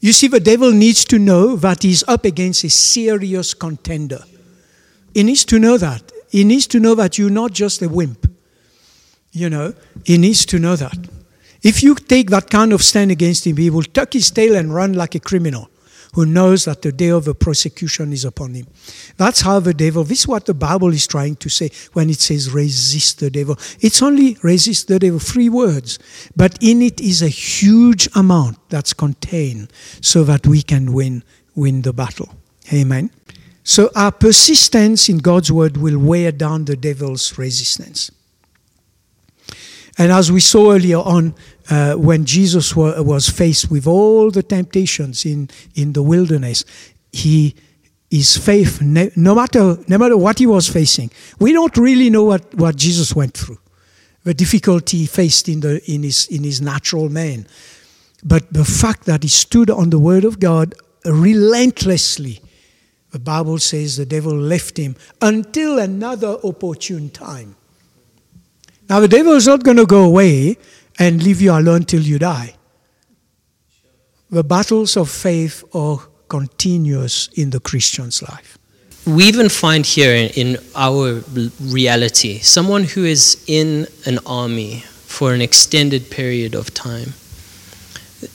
You 0.00 0.12
see, 0.12 0.28
the 0.28 0.40
devil 0.40 0.72
needs 0.72 1.04
to 1.06 1.18
know 1.18 1.56
that 1.56 1.82
he's 1.82 2.02
up 2.08 2.24
against 2.24 2.64
a 2.64 2.70
serious 2.70 3.52
contender. 3.52 4.24
He 5.12 5.22
needs 5.24 5.44
to 5.46 5.58
know 5.58 5.76
that. 5.76 6.10
He 6.30 6.44
needs 6.44 6.66
to 6.68 6.80
know 6.80 6.94
that 6.94 7.18
you're 7.18 7.28
not 7.28 7.52
just 7.52 7.82
a 7.82 7.88
wimp. 7.88 8.26
You 9.32 9.50
know, 9.50 9.74
he 10.06 10.16
needs 10.16 10.46
to 10.46 10.58
know 10.58 10.74
that. 10.76 10.96
If 11.62 11.82
you 11.82 11.94
take 11.94 12.30
that 12.30 12.48
kind 12.48 12.72
of 12.72 12.82
stand 12.82 13.10
against 13.10 13.46
him, 13.46 13.58
he 13.58 13.68
will 13.68 13.82
tuck 13.82 14.14
his 14.14 14.30
tail 14.30 14.56
and 14.56 14.74
run 14.74 14.94
like 14.94 15.14
a 15.14 15.20
criminal 15.20 15.68
who 16.14 16.26
knows 16.26 16.64
that 16.64 16.82
the 16.82 16.92
day 16.92 17.08
of 17.08 17.24
the 17.24 17.34
prosecution 17.34 18.12
is 18.12 18.24
upon 18.24 18.54
him. 18.54 18.66
That's 19.16 19.40
how 19.40 19.60
the 19.60 19.74
devil, 19.74 20.04
this 20.04 20.20
is 20.20 20.28
what 20.28 20.46
the 20.46 20.54
Bible 20.54 20.88
is 20.88 21.06
trying 21.06 21.36
to 21.36 21.48
say 21.48 21.70
when 21.92 22.10
it 22.10 22.20
says 22.20 22.50
resist 22.50 23.20
the 23.20 23.30
devil. 23.30 23.56
It's 23.80 24.02
only 24.02 24.36
resist 24.42 24.88
the 24.88 24.98
devil, 24.98 25.18
three 25.18 25.48
words, 25.48 25.98
but 26.36 26.58
in 26.60 26.82
it 26.82 27.00
is 27.00 27.22
a 27.22 27.28
huge 27.28 28.08
amount 28.14 28.58
that's 28.70 28.92
contained 28.92 29.72
so 30.00 30.24
that 30.24 30.46
we 30.46 30.62
can 30.62 30.92
win, 30.92 31.22
win 31.54 31.82
the 31.82 31.92
battle. 31.92 32.34
Amen. 32.72 33.10
So 33.62 33.90
our 33.94 34.12
persistence 34.12 35.08
in 35.08 35.18
God's 35.18 35.52
word 35.52 35.76
will 35.76 35.98
wear 35.98 36.32
down 36.32 36.64
the 36.64 36.76
devil's 36.76 37.38
resistance. 37.38 38.10
And 39.98 40.12
as 40.12 40.30
we 40.30 40.40
saw 40.40 40.72
earlier 40.72 40.98
on, 40.98 41.34
uh, 41.68 41.94
when 41.94 42.24
Jesus 42.24 42.74
wa- 42.74 43.00
was 43.02 43.28
faced 43.28 43.70
with 43.70 43.86
all 43.86 44.30
the 44.30 44.42
temptations 44.42 45.26
in, 45.26 45.50
in 45.74 45.92
the 45.92 46.02
wilderness, 46.02 46.64
he 47.12 47.54
his 48.10 48.36
faith, 48.36 48.82
no, 48.82 49.08
no, 49.14 49.36
matter, 49.36 49.78
no 49.86 49.96
matter 49.96 50.16
what 50.16 50.40
he 50.40 50.46
was 50.46 50.68
facing, 50.68 51.10
we 51.38 51.52
don't 51.52 51.76
really 51.76 52.10
know 52.10 52.24
what, 52.24 52.52
what 52.56 52.74
Jesus 52.74 53.14
went 53.14 53.34
through, 53.34 53.58
the 54.24 54.34
difficulty 54.34 54.98
he 54.98 55.06
faced 55.06 55.48
in, 55.48 55.60
the, 55.60 55.80
in, 55.90 56.02
his, 56.02 56.26
in 56.26 56.42
his 56.42 56.60
natural 56.60 57.08
man. 57.08 57.46
But 58.24 58.52
the 58.52 58.64
fact 58.64 59.04
that 59.04 59.22
he 59.22 59.28
stood 59.28 59.70
on 59.70 59.90
the 59.90 59.98
word 59.98 60.24
of 60.24 60.40
God 60.40 60.74
relentlessly, 61.04 62.40
the 63.12 63.20
Bible 63.20 63.58
says 63.58 63.96
the 63.96 64.06
devil 64.06 64.34
left 64.34 64.76
him 64.76 64.96
until 65.22 65.78
another 65.78 66.36
opportune 66.42 67.10
time. 67.10 67.54
Now, 68.90 68.98
the 68.98 69.06
devil 69.06 69.34
is 69.34 69.46
not 69.46 69.62
going 69.62 69.76
to 69.76 69.86
go 69.86 70.02
away 70.02 70.56
and 70.98 71.22
leave 71.22 71.40
you 71.40 71.52
alone 71.52 71.84
till 71.84 72.02
you 72.02 72.18
die. 72.18 72.54
The 74.30 74.42
battles 74.42 74.96
of 74.96 75.08
faith 75.08 75.62
are 75.72 76.00
continuous 76.28 77.28
in 77.34 77.50
the 77.50 77.60
Christian's 77.60 78.20
life. 78.20 78.58
We 79.06 79.24
even 79.24 79.48
find 79.48 79.86
here 79.86 80.28
in, 80.34 80.58
our 80.74 81.22
reality 81.60 82.40
someone 82.40 82.82
who 82.82 83.04
is 83.04 83.42
in 83.46 83.86
an 84.06 84.18
army 84.26 84.80
for 85.06 85.34
an 85.34 85.40
extended 85.40 86.10
period 86.10 86.56
of 86.56 86.74
time. 86.74 87.14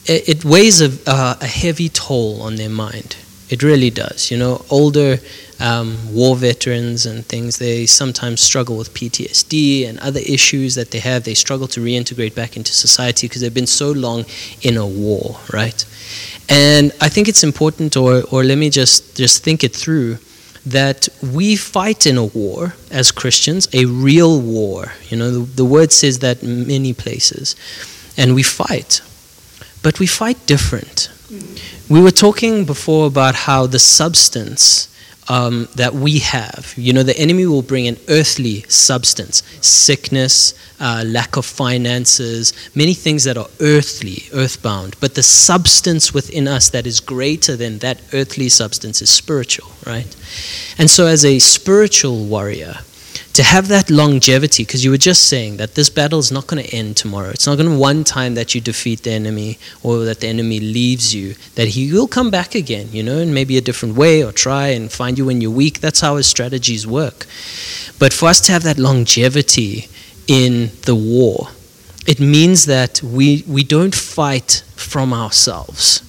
It, 0.06 0.28
it 0.28 0.44
weighs 0.44 0.80
a, 0.80 0.90
uh, 1.06 1.36
a 1.38 1.46
heavy 1.46 1.90
toll 1.90 2.40
on 2.40 2.56
their 2.56 2.70
mind. 2.70 3.16
It 3.50 3.62
really 3.62 3.90
does. 3.90 4.30
You 4.30 4.38
know, 4.38 4.64
older 4.70 5.18
um, 5.60 5.96
war 6.12 6.36
veterans 6.36 7.06
and 7.06 7.24
things, 7.26 7.58
they 7.58 7.86
sometimes 7.86 8.40
struggle 8.40 8.76
with 8.76 8.92
PTSD 8.94 9.88
and 9.88 9.98
other 10.00 10.20
issues 10.20 10.74
that 10.74 10.90
they 10.90 10.98
have. 11.00 11.24
They 11.24 11.34
struggle 11.34 11.68
to 11.68 11.80
reintegrate 11.80 12.34
back 12.34 12.56
into 12.56 12.72
society 12.72 13.26
because 13.28 13.42
they've 13.42 13.54
been 13.54 13.66
so 13.66 13.92
long 13.92 14.24
in 14.62 14.76
a 14.76 14.86
war, 14.86 15.36
right? 15.52 15.84
And 16.48 16.92
I 17.00 17.08
think 17.08 17.28
it's 17.28 17.42
important, 17.42 17.96
or, 17.96 18.22
or 18.30 18.44
let 18.44 18.58
me 18.58 18.70
just, 18.70 19.16
just 19.16 19.42
think 19.42 19.64
it 19.64 19.74
through, 19.74 20.18
that 20.64 21.08
we 21.22 21.56
fight 21.56 22.06
in 22.06 22.16
a 22.16 22.24
war 22.24 22.74
as 22.90 23.12
Christians, 23.12 23.68
a 23.72 23.84
real 23.84 24.40
war. 24.40 24.92
You 25.08 25.16
know, 25.16 25.30
the, 25.30 25.38
the 25.38 25.64
word 25.64 25.92
says 25.92 26.18
that 26.20 26.42
many 26.42 26.92
places. 26.92 27.56
And 28.16 28.34
we 28.34 28.42
fight. 28.42 29.00
But 29.82 30.00
we 30.00 30.06
fight 30.06 30.44
different. 30.46 31.10
We 31.88 32.00
were 32.00 32.10
talking 32.10 32.64
before 32.64 33.06
about 33.06 33.34
how 33.34 33.66
the 33.66 33.78
substance 33.78 34.88
um, 35.28 35.68
that 35.74 35.94
we 35.94 36.20
have, 36.20 36.72
you 36.76 36.92
know, 36.92 37.02
the 37.02 37.18
enemy 37.18 37.46
will 37.46 37.62
bring 37.62 37.88
an 37.88 37.96
earthly 38.08 38.62
substance, 38.68 39.42
sickness, 39.60 40.54
uh, 40.80 41.02
lack 41.06 41.36
of 41.36 41.44
finances, 41.44 42.52
many 42.74 42.94
things 42.94 43.24
that 43.24 43.36
are 43.36 43.48
earthly, 43.60 44.24
earthbound. 44.32 44.96
But 45.00 45.14
the 45.14 45.22
substance 45.22 46.14
within 46.14 46.46
us 46.46 46.70
that 46.70 46.86
is 46.86 47.00
greater 47.00 47.56
than 47.56 47.78
that 47.78 48.00
earthly 48.12 48.48
substance 48.48 49.02
is 49.02 49.10
spiritual, 49.10 49.70
right? 49.84 50.14
And 50.78 50.88
so, 50.88 51.06
as 51.06 51.24
a 51.24 51.38
spiritual 51.38 52.24
warrior, 52.26 52.76
to 53.36 53.42
have 53.42 53.68
that 53.68 53.90
longevity, 53.90 54.64
because 54.64 54.82
you 54.82 54.90
were 54.90 54.96
just 54.96 55.28
saying 55.28 55.58
that 55.58 55.74
this 55.74 55.90
battle 55.90 56.18
is 56.18 56.32
not 56.32 56.46
going 56.46 56.64
to 56.64 56.74
end 56.74 56.96
tomorrow. 56.96 57.28
It's 57.28 57.46
not 57.46 57.58
going 57.58 57.68
to 57.68 57.78
one 57.78 58.02
time 58.02 58.34
that 58.34 58.54
you 58.54 58.62
defeat 58.62 59.02
the 59.02 59.10
enemy 59.10 59.58
or 59.82 60.06
that 60.06 60.20
the 60.20 60.28
enemy 60.28 60.58
leaves 60.58 61.14
you, 61.14 61.34
that 61.54 61.68
he 61.68 61.92
will 61.92 62.08
come 62.08 62.30
back 62.30 62.54
again, 62.54 62.88
you 62.92 63.02
know, 63.02 63.18
in 63.18 63.34
maybe 63.34 63.58
a 63.58 63.60
different 63.60 63.94
way 63.94 64.24
or 64.24 64.32
try 64.32 64.68
and 64.68 64.90
find 64.90 65.18
you 65.18 65.26
when 65.26 65.42
you're 65.42 65.50
weak. 65.50 65.80
That's 65.80 66.00
how 66.00 66.16
his 66.16 66.26
strategies 66.26 66.86
work. 66.86 67.26
But 67.98 68.14
for 68.14 68.26
us 68.30 68.40
to 68.42 68.52
have 68.52 68.62
that 68.62 68.78
longevity 68.78 69.88
in 70.26 70.70
the 70.86 70.94
war, 70.94 71.48
it 72.06 72.18
means 72.18 72.64
that 72.64 73.02
we, 73.02 73.44
we 73.46 73.62
don't 73.64 73.94
fight 73.94 74.64
from 74.76 75.12
ourselves. 75.12 76.00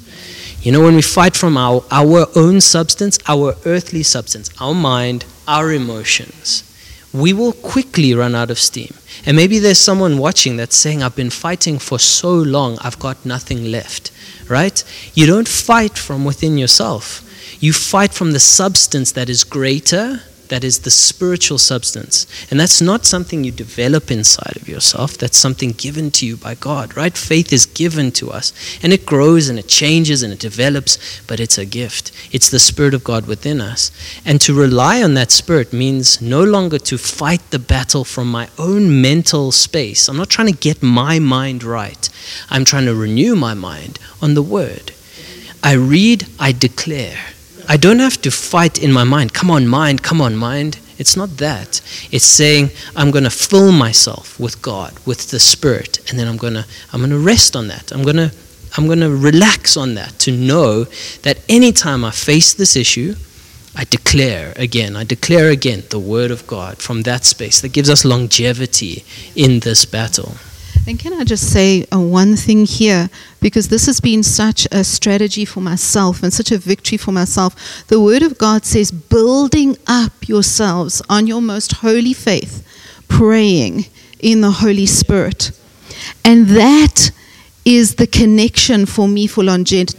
You 0.62 0.72
know, 0.72 0.82
when 0.82 0.96
we 0.96 1.02
fight 1.02 1.36
from 1.36 1.58
our, 1.58 1.84
our 1.92 2.28
own 2.38 2.62
substance, 2.62 3.20
our 3.28 3.56
earthly 3.66 4.04
substance, 4.04 4.50
our 4.62 4.74
mind, 4.74 5.26
our 5.46 5.74
emotions, 5.74 6.64
we 7.20 7.34
will 7.34 7.54
quickly 7.54 8.14
run 8.14 8.36
out 8.36 8.52
of 8.52 8.60
steam. 8.60 8.94
And 9.26 9.36
maybe 9.36 9.60
there's 9.60 9.80
someone 9.80 10.18
watching 10.18 10.58
that's 10.58 10.76
saying, 10.76 11.04
I've 11.04 11.16
been 11.16 11.30
fighting 11.30 11.80
for 11.80 12.00
so 12.00 12.32
long, 12.32 12.78
I've 12.82 13.00
got 13.00 13.26
nothing 13.26 13.72
left, 13.72 14.12
right? 14.50 14.84
You 15.14 15.26
don't 15.26 15.48
fight 15.48 15.98
from 15.98 16.26
within 16.26 16.58
yourself, 16.58 17.24
you 17.60 17.74
fight 17.74 18.14
from 18.14 18.32
the 18.32 18.40
substance 18.40 19.12
that 19.14 19.30
is 19.30 19.44
greater 19.44 20.22
that 20.50 20.64
is 20.64 20.80
the 20.80 20.92
spiritual 20.92 21.58
substance. 21.58 22.26
And 22.50 22.60
that's 22.60 22.82
not 22.82 23.06
something 23.06 23.44
you 23.44 23.52
develop 23.52 24.10
inside 24.12 24.56
of 24.56 24.68
yourself, 24.68 25.18
that's 25.18 25.38
something 25.38 25.72
given 25.72 26.12
to 26.12 26.26
you 26.26 26.38
by 26.38 26.56
God, 26.56 26.96
right? 26.96 27.18
Faith 27.18 27.54
is 27.54 27.66
given 27.66 28.12
to 28.14 28.32
us. 28.32 28.54
And 28.82 28.94
it 28.94 29.06
grows 29.06 29.50
and 29.50 29.60
it 29.60 29.68
changes 29.68 30.24
and 30.24 30.34
it 30.34 30.40
develops, 30.40 31.22
but 31.28 31.40
it's 31.40 31.58
a 31.58 31.66
gift. 31.66 32.12
It's 32.32 32.50
the 32.50 32.60
Spirit 32.60 32.94
of 32.94 33.04
God 33.04 33.28
within 33.28 33.62
us. 33.62 33.92
And 34.26 34.40
to 34.42 34.54
rely 34.54 35.04
on 35.04 35.14
that 35.16 35.32
Spirit 35.32 35.74
means 35.74 36.22
no 36.22 36.44
longer 36.44 36.80
to 36.80 36.98
fight 36.98 37.42
the 37.52 37.60
battle 37.60 38.04
from 38.04 38.30
my 38.30 38.50
own 38.58 39.02
mental 39.02 39.52
space. 39.52 40.08
I'm 40.08 40.18
not 40.18 40.30
trying 40.30 40.52
to 40.52 40.60
get 40.60 40.82
my 40.84 41.20
mind 41.20 41.64
right, 41.64 42.10
I'm 42.50 42.66
trying 42.66 42.86
to 42.86 42.96
renew 42.96 43.36
my 43.36 43.54
mind 43.54 44.00
on 44.22 44.34
the 44.34 44.42
Word. 44.42 44.92
I 45.64 45.74
read, 45.74 46.28
I 46.40 46.52
declare. 46.52 47.18
I 47.70 47.78
don't 47.78 48.00
have 48.00 48.22
to 48.22 48.32
fight 48.32 48.82
in 48.82 48.92
my 48.94 49.04
mind. 49.04 49.34
Come 49.34 49.52
on, 49.52 49.68
mind, 49.68 50.02
come 50.02 50.22
on, 50.22 50.36
mind. 50.36 50.80
It's 50.98 51.16
not 51.18 51.38
that. 51.38 51.82
It's 52.12 52.26
saying 52.26 52.72
I'm 52.96 53.12
going 53.12 53.26
to 53.26 53.30
fill 53.30 53.72
myself 53.72 54.40
with 54.40 54.62
God, 54.62 54.94
with 55.06 55.30
the 55.30 55.40
Spirit, 55.40 56.00
and 56.10 56.18
then 56.18 56.28
I'm 56.28 56.38
going 56.38 56.54
to 56.54 56.66
I'm 56.92 57.02
going 57.02 57.12
to 57.12 57.20
rest 57.20 57.56
on 57.56 57.68
that. 57.68 57.92
I'm 57.92 58.04
going 58.04 58.16
to 58.16 58.32
I'm 58.78 58.88
going 58.88 59.02
to 59.02 59.16
relax 59.16 59.78
on 59.78 59.96
that 59.96 60.18
to 60.20 60.32
know 60.32 60.86
that 61.24 61.40
anytime 61.50 62.04
I 62.04 62.12
face 62.12 62.54
this 62.54 62.76
issue, 62.76 63.16
I 63.76 63.84
declare 63.84 64.54
again, 64.56 64.96
I 64.96 65.04
declare 65.04 65.50
again 65.50 65.84
the 65.90 66.00
word 66.00 66.32
of 66.32 66.48
God 66.48 66.80
from 66.80 67.04
that 67.04 67.26
space 67.26 67.62
that 67.62 67.74
gives 67.74 67.90
us 67.90 68.06
longevity 68.06 69.04
in 69.36 69.60
this 69.60 69.86
battle. 69.86 70.36
And 70.88 70.98
can 70.98 71.12
I 71.12 71.26
just 71.26 71.52
say 71.52 71.86
uh, 71.94 72.00
one 72.00 72.38
thing 72.38 72.66
here? 72.66 73.10
Because 73.42 73.68
this 73.68 73.88
has 73.88 74.00
been 74.00 74.24
such 74.24 74.66
a 74.72 74.86
strategy 74.86 75.44
for 75.44 75.60
myself 75.60 76.24
and 76.24 76.32
such 76.32 76.50
a 76.50 76.58
victory 76.58 76.98
for 76.98 77.12
myself. 77.12 77.86
The 77.88 78.00
Word 78.00 78.24
of 78.24 78.38
God 78.38 78.64
says, 78.64 78.90
building 78.90 79.76
up 79.86 80.30
yourselves 80.30 81.02
on 81.10 81.28
your 81.28 81.42
most 81.42 81.74
holy 81.74 82.14
faith, 82.14 82.66
praying 83.10 83.88
in 84.22 84.40
the 84.40 84.52
Holy 84.52 84.86
Spirit. 84.86 85.52
And 86.24 86.48
that 86.48 87.12
is 87.68 87.96
the 87.96 88.08
connection 88.08 88.86
for 88.86 89.10
me 89.10 89.28
for 89.28 89.44
longe- 89.44 89.94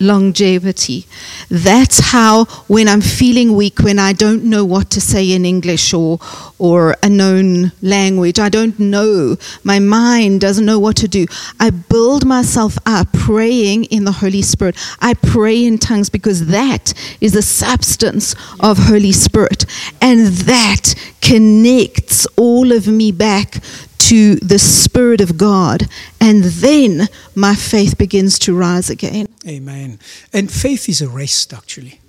longevity. 0.00 1.06
That's 1.48 1.98
how, 1.98 2.44
when 2.68 2.88
I'm 2.88 3.00
feeling 3.00 3.56
weak, 3.56 3.78
when 3.78 3.98
I 3.98 4.12
don't 4.12 4.44
know 4.44 4.66
what 4.66 4.90
to 4.90 5.00
say 5.00 5.32
in 5.32 5.46
English 5.46 5.94
or, 5.94 6.18
or 6.58 6.94
a 7.02 7.08
known 7.08 7.72
language, 7.80 8.38
I 8.38 8.50
don't 8.50 8.78
know, 8.78 9.38
my 9.64 9.78
mind 9.78 10.42
doesn't 10.42 10.66
know 10.66 10.78
what 10.78 10.96
to 10.96 11.08
do, 11.08 11.24
I 11.58 11.70
build 11.70 12.26
myself 12.26 12.76
up 12.84 13.10
praying 13.14 13.84
in 13.84 14.04
the 14.04 14.12
Holy 14.12 14.42
Spirit. 14.42 14.76
I 15.00 15.14
pray 15.14 15.64
in 15.64 15.78
tongues 15.78 16.10
because 16.10 16.48
that 16.48 16.92
is 17.22 17.32
the 17.32 17.40
substance 17.40 18.34
of 18.60 18.76
Holy 18.76 19.12
Spirit. 19.12 19.64
And 20.02 20.26
that 20.26 20.94
connects 21.22 22.26
all 22.36 22.72
of 22.72 22.86
me 22.86 23.10
back 23.10 23.62
to 24.06 24.36
the 24.36 24.58
Spirit 24.58 25.20
of 25.20 25.36
God, 25.36 25.88
and 26.20 26.44
then 26.44 27.08
my 27.34 27.56
faith 27.56 27.98
begins 27.98 28.38
to 28.38 28.56
rise 28.56 28.88
again. 28.88 29.26
Amen. 29.48 29.98
And 30.32 30.48
faith 30.48 30.88
is 30.88 31.02
a 31.02 31.08
rest, 31.08 31.52
actually. 31.52 32.00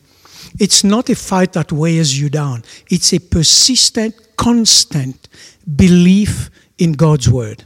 It's 0.59 0.83
not 0.83 1.09
a 1.09 1.15
fight 1.15 1.53
that 1.53 1.71
wears 1.71 2.19
you 2.19 2.29
down. 2.29 2.63
It's 2.91 3.13
a 3.13 3.19
persistent, 3.19 4.13
constant 4.35 5.27
belief 5.75 6.51
in 6.77 6.93
God's 6.93 7.31
word. 7.31 7.65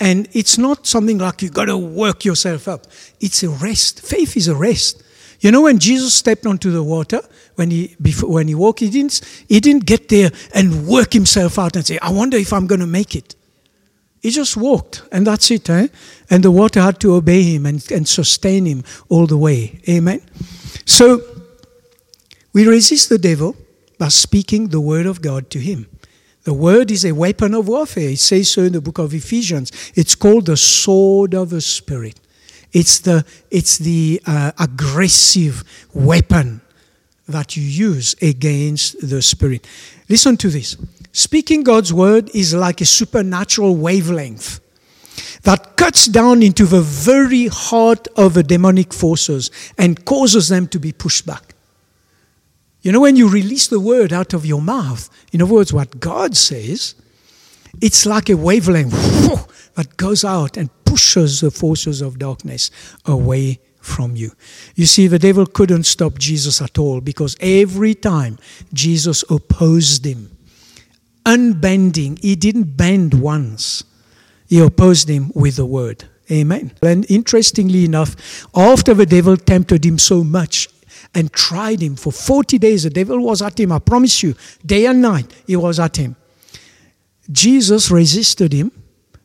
And 0.00 0.28
it's 0.32 0.58
not 0.58 0.84
something 0.84 1.18
like 1.18 1.40
you 1.40 1.48
got 1.48 1.66
to 1.66 1.78
work 1.78 2.24
yourself 2.24 2.66
up. 2.66 2.88
It's 3.20 3.44
a 3.44 3.48
rest. 3.48 4.00
Faith 4.00 4.36
is 4.36 4.48
a 4.48 4.56
rest. 4.56 5.04
You 5.38 5.52
know, 5.52 5.62
when 5.62 5.78
Jesus 5.78 6.14
stepped 6.14 6.46
onto 6.46 6.72
the 6.72 6.82
water, 6.82 7.20
when 7.54 7.70
he 7.70 7.94
before, 8.02 8.30
when 8.30 8.48
he 8.48 8.56
walked, 8.56 8.80
he 8.80 8.90
didn't 8.90 9.20
he 9.48 9.60
didn't 9.60 9.86
get 9.86 10.08
there 10.08 10.32
and 10.52 10.88
work 10.88 11.12
himself 11.12 11.58
out 11.58 11.76
and 11.76 11.86
say, 11.86 11.98
"I 12.02 12.10
wonder 12.10 12.36
if 12.36 12.52
I'm 12.52 12.66
going 12.66 12.80
to 12.80 12.86
make 12.86 13.14
it." 13.14 13.35
He 14.22 14.30
just 14.30 14.56
walked, 14.56 15.02
and 15.12 15.26
that's 15.26 15.50
it. 15.50 15.68
Eh? 15.70 15.88
And 16.30 16.42
the 16.42 16.50
water 16.50 16.80
had 16.80 17.00
to 17.00 17.14
obey 17.14 17.42
him 17.42 17.66
and, 17.66 17.90
and 17.92 18.08
sustain 18.08 18.66
him 18.66 18.82
all 19.08 19.26
the 19.26 19.36
way. 19.36 19.80
Amen. 19.88 20.20
So 20.84 21.20
we 22.52 22.66
resist 22.66 23.08
the 23.08 23.18
devil 23.18 23.56
by 23.98 24.08
speaking 24.08 24.68
the 24.68 24.80
word 24.80 25.06
of 25.06 25.22
God 25.22 25.50
to 25.50 25.58
him. 25.58 25.86
The 26.44 26.54
word 26.54 26.90
is 26.90 27.04
a 27.04 27.12
weapon 27.12 27.54
of 27.54 27.66
warfare. 27.68 28.10
It 28.10 28.18
says 28.18 28.50
so 28.50 28.62
in 28.62 28.72
the 28.72 28.80
book 28.80 28.98
of 28.98 29.12
Ephesians. 29.12 29.72
It's 29.94 30.14
called 30.14 30.46
the 30.46 30.56
sword 30.56 31.34
of 31.34 31.50
the 31.50 31.60
Spirit. 31.60 32.20
It's 32.72 33.00
the, 33.00 33.24
it's 33.50 33.78
the 33.78 34.22
uh, 34.26 34.52
aggressive 34.58 35.64
weapon 35.92 36.60
that 37.26 37.56
you 37.56 37.64
use 37.64 38.14
against 38.22 39.08
the 39.08 39.22
Spirit. 39.22 39.66
Listen 40.08 40.36
to 40.36 40.48
this. 40.48 40.76
Speaking 41.16 41.62
God's 41.62 41.94
word 41.94 42.28
is 42.34 42.52
like 42.52 42.82
a 42.82 42.84
supernatural 42.84 43.74
wavelength 43.74 44.60
that 45.44 45.74
cuts 45.78 46.04
down 46.04 46.42
into 46.42 46.66
the 46.66 46.82
very 46.82 47.46
heart 47.46 48.06
of 48.16 48.34
the 48.34 48.42
demonic 48.42 48.92
forces 48.92 49.50
and 49.78 50.04
causes 50.04 50.50
them 50.50 50.68
to 50.68 50.78
be 50.78 50.92
pushed 50.92 51.24
back. 51.24 51.54
You 52.82 52.92
know, 52.92 53.00
when 53.00 53.16
you 53.16 53.30
release 53.30 53.66
the 53.66 53.80
word 53.80 54.12
out 54.12 54.34
of 54.34 54.44
your 54.44 54.60
mouth, 54.60 55.08
in 55.32 55.40
other 55.40 55.54
words, 55.54 55.72
what 55.72 56.00
God 56.00 56.36
says, 56.36 56.94
it's 57.80 58.04
like 58.04 58.28
a 58.28 58.36
wavelength 58.36 58.92
that 59.74 59.96
goes 59.96 60.22
out 60.22 60.58
and 60.58 60.68
pushes 60.84 61.40
the 61.40 61.50
forces 61.50 62.02
of 62.02 62.18
darkness 62.18 62.70
away 63.06 63.60
from 63.80 64.16
you. 64.16 64.32
You 64.74 64.84
see, 64.84 65.06
the 65.06 65.18
devil 65.18 65.46
couldn't 65.46 65.84
stop 65.84 66.18
Jesus 66.18 66.60
at 66.60 66.76
all 66.76 67.00
because 67.00 67.38
every 67.40 67.94
time 67.94 68.38
Jesus 68.74 69.24
opposed 69.30 70.04
him, 70.04 70.35
unbending, 71.26 72.16
he 72.22 72.36
didn't 72.36 72.76
bend 72.76 73.12
once, 73.14 73.84
he 74.48 74.60
opposed 74.60 75.08
him 75.10 75.32
with 75.34 75.56
the 75.56 75.66
word. 75.66 76.04
Amen. 76.30 76.72
And 76.82 77.08
interestingly 77.10 77.84
enough, 77.84 78.46
after 78.54 78.94
the 78.94 79.06
devil 79.06 79.36
tempted 79.36 79.84
him 79.84 79.98
so 79.98 80.24
much 80.24 80.68
and 81.14 81.32
tried 81.32 81.80
him 81.80 81.96
for 81.96 82.12
40 82.12 82.58
days. 82.58 82.82
The 82.82 82.90
devil 82.90 83.20
was 83.20 83.42
at 83.42 83.58
him, 83.58 83.72
I 83.72 83.78
promise 83.78 84.22
you, 84.22 84.34
day 84.64 84.86
and 84.86 85.00
night, 85.00 85.32
he 85.46 85.56
was 85.56 85.78
at 85.78 85.96
him. 85.96 86.16
Jesus 87.30 87.90
resisted 87.90 88.52
him. 88.52 88.70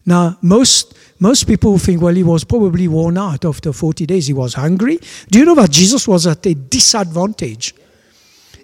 Now, 0.06 0.38
most, 0.42 0.98
most 1.20 1.46
people 1.46 1.78
think, 1.78 2.02
well, 2.02 2.16
he 2.16 2.24
was 2.24 2.44
probably 2.44 2.88
worn 2.88 3.18
out 3.18 3.46
after 3.46 3.72
40 3.72 4.06
days. 4.06 4.28
He 4.28 4.34
was 4.34 4.56
hungry. 4.56 5.00
Do 5.30 5.40
you 5.40 5.46
know 5.46 5.56
that 5.56 5.70
Jesus 5.70 6.08
was 6.08 6.26
at 6.26 6.46
a 6.46 6.56
disadvantage? 6.56 7.76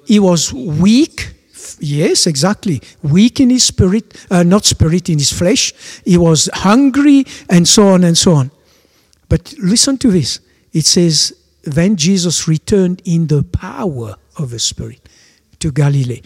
He 0.06 0.20
was 0.20 0.54
weak. 0.54 1.34
Yes, 1.80 2.28
exactly. 2.28 2.82
Weak 3.04 3.40
in 3.40 3.50
his 3.50 3.66
spirit, 3.66 4.16
uh, 4.32 4.44
not 4.44 4.66
spirit, 4.66 5.10
in 5.10 5.18
his 5.18 5.34
flesh. 5.34 5.74
He 6.06 6.18
was 6.18 6.50
hungry 6.54 7.26
and 7.50 7.68
so 7.68 7.88
on 7.88 8.04
and 8.04 8.18
so 8.18 8.34
on. 8.34 8.52
But 9.30 9.54
listen 9.60 9.98
to 10.00 10.12
this. 10.12 10.40
It 10.74 10.86
says, 10.86 11.34
then 11.64 11.98
Jesus 11.98 12.48
returned 12.48 13.02
in 13.04 13.28
the 13.28 13.44
power 13.44 14.16
of 14.38 14.52
the 14.52 14.60
Spirit 14.60 15.10
to 15.60 15.72
Galilee. 15.72 16.22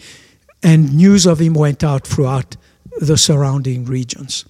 And 0.62 0.96
news 0.96 1.26
of 1.26 1.40
him 1.40 1.54
went 1.54 1.82
out 1.82 2.06
throughout 2.06 2.56
the 3.00 3.16
surrounding 3.16 3.84
regions. 3.84 4.44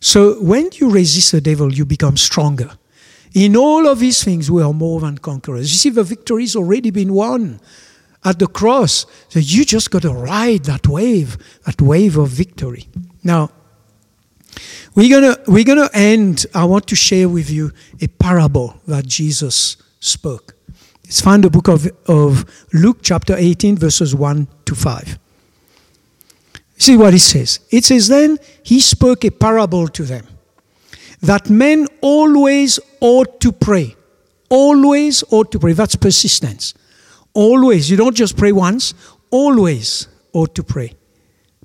So 0.00 0.42
when 0.42 0.70
you 0.74 0.90
resist 0.90 1.30
the 1.30 1.40
devil, 1.40 1.72
you 1.72 1.84
become 1.84 2.16
stronger. 2.16 2.70
In 3.34 3.56
all 3.56 3.86
of 3.86 4.00
these 4.00 4.24
things, 4.24 4.50
we 4.50 4.62
are 4.62 4.72
more 4.72 5.00
than 5.00 5.18
conquerors. 5.18 5.70
You 5.72 5.78
see, 5.78 5.90
the 5.90 6.02
victory 6.02 6.42
has 6.42 6.56
already 6.56 6.90
been 6.90 7.12
won 7.12 7.60
at 8.24 8.38
the 8.38 8.46
cross. 8.46 9.06
So 9.28 9.38
you 9.38 9.64
just 9.64 9.90
got 9.90 10.02
to 10.02 10.12
ride 10.12 10.64
that 10.64 10.86
wave, 10.86 11.36
that 11.64 11.80
wave 11.80 12.16
of 12.16 12.28
victory. 12.28 12.88
Now, 13.22 13.50
we're 14.94 15.08
gonna 15.08 15.38
we're 15.46 15.64
gonna 15.64 15.88
end. 15.94 16.46
I 16.54 16.64
want 16.64 16.86
to 16.88 16.96
share 16.96 17.28
with 17.28 17.50
you 17.50 17.72
a 18.00 18.08
parable 18.08 18.80
that 18.86 19.06
Jesus 19.06 19.76
spoke. 20.00 20.54
It's 21.04 21.20
found 21.20 21.44
in 21.44 21.50
the 21.52 21.58
book 21.58 21.68
of, 21.68 21.90
of 22.06 22.46
Luke, 22.72 22.98
chapter 23.02 23.34
18, 23.36 23.76
verses 23.76 24.14
1 24.14 24.48
to 24.64 24.74
5. 24.74 25.18
See 26.78 26.96
what 26.96 27.12
it 27.12 27.18
says. 27.18 27.60
It 27.70 27.84
says, 27.84 28.08
Then 28.08 28.38
he 28.62 28.80
spoke 28.80 29.22
a 29.24 29.30
parable 29.30 29.88
to 29.88 30.04
them 30.04 30.26
that 31.20 31.50
men 31.50 31.86
always 32.00 32.80
ought 33.00 33.40
to 33.40 33.52
pray. 33.52 33.94
Always 34.48 35.22
ought 35.30 35.52
to 35.52 35.58
pray. 35.58 35.74
That's 35.74 35.96
persistence. 35.96 36.74
Always. 37.34 37.90
You 37.90 37.96
don't 37.96 38.16
just 38.16 38.36
pray 38.36 38.52
once, 38.52 38.94
always 39.30 40.08
ought 40.32 40.54
to 40.54 40.62
pray. 40.62 40.92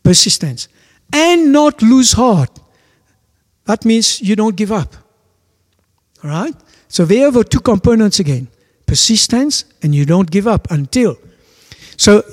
Persistence. 0.03 0.67
And 1.13 1.51
not 1.51 1.81
lose 1.81 2.13
heart. 2.13 2.59
That 3.65 3.85
means 3.85 4.21
you 4.21 4.35
don't 4.35 4.55
give 4.55 4.71
up. 4.71 4.95
All 6.23 6.29
right? 6.29 6.55
So 6.87 7.05
there 7.05 7.27
are 7.27 7.43
two 7.43 7.59
components 7.59 8.19
again 8.19 8.47
persistence, 8.85 9.65
and 9.83 9.93
you 9.93 10.05
don't 10.05 10.31
give 10.31 10.47
up 10.47 10.71
until. 10.71 11.17
So 11.97 12.23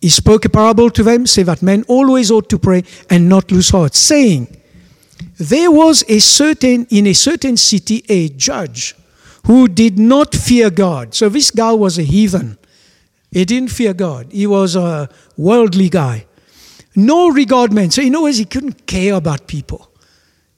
he 0.00 0.08
spoke 0.08 0.44
a 0.46 0.48
parable 0.48 0.90
to 0.90 1.02
them, 1.02 1.26
say 1.26 1.42
that 1.44 1.62
men 1.62 1.84
always 1.88 2.30
ought 2.30 2.48
to 2.48 2.58
pray 2.58 2.84
and 3.10 3.28
not 3.28 3.52
lose 3.52 3.68
heart, 3.68 3.94
saying, 3.94 4.48
There 5.38 5.70
was 5.70 6.04
a 6.08 6.20
certain, 6.20 6.86
in 6.90 7.06
a 7.06 7.12
certain 7.12 7.56
city, 7.58 8.02
a 8.08 8.30
judge 8.30 8.96
who 9.46 9.68
did 9.68 9.98
not 9.98 10.34
fear 10.34 10.70
God. 10.70 11.14
So 11.14 11.28
this 11.28 11.50
guy 11.50 11.72
was 11.72 11.98
a 11.98 12.02
heathen. 12.02 12.58
He 13.30 13.44
didn't 13.44 13.70
fear 13.70 13.94
God. 13.94 14.28
He 14.30 14.46
was 14.46 14.76
a 14.76 15.08
worldly 15.36 15.88
guy. 15.88 16.26
No 16.94 17.30
regard 17.30 17.72
man. 17.72 17.90
So 17.90 18.02
in 18.02 18.14
other 18.14 18.24
words, 18.24 18.38
he 18.38 18.44
couldn't 18.44 18.86
care 18.86 19.14
about 19.14 19.46
people. 19.46 19.90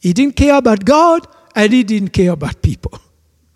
He 0.00 0.12
didn't 0.12 0.36
care 0.36 0.56
about 0.56 0.84
God 0.84 1.26
and 1.54 1.72
he 1.72 1.82
didn't 1.82 2.10
care 2.10 2.32
about 2.32 2.60
people. 2.62 2.98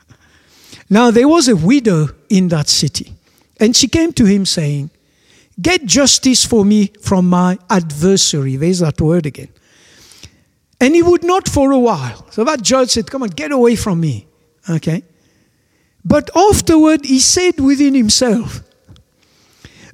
Now, 0.91 1.11
there 1.11 1.29
was 1.29 1.49
a 1.49 1.57
widow 1.57 2.09
in 2.31 2.49
that 2.49 2.67
city, 2.67 3.13
and 3.61 3.77
she 3.77 3.89
came 3.89 4.11
to 4.15 4.25
him 4.25 4.47
saying, 4.47 4.91
Get 5.61 5.85
justice 5.85 6.47
for 6.47 6.65
me 6.65 6.93
from 7.03 7.29
my 7.29 7.59
adversary. 7.69 8.57
There's 8.57 8.79
that 8.79 8.99
word 8.99 9.27
again. 9.27 9.49
And 10.81 10.95
he 10.95 11.03
would 11.03 11.25
not 11.25 11.47
for 11.47 11.73
a 11.73 11.79
while. 11.79 12.27
So 12.31 12.43
that 12.45 12.63
judge 12.63 12.91
said, 12.91 13.11
Come 13.11 13.23
on, 13.23 13.29
get 13.29 13.53
away 13.53 13.77
from 13.77 14.01
me. 14.01 14.29
Okay? 14.71 15.03
But 16.09 16.31
afterward, 16.35 17.05
he 17.05 17.21
said 17.21 17.61
within 17.61 17.95
himself, 17.95 18.63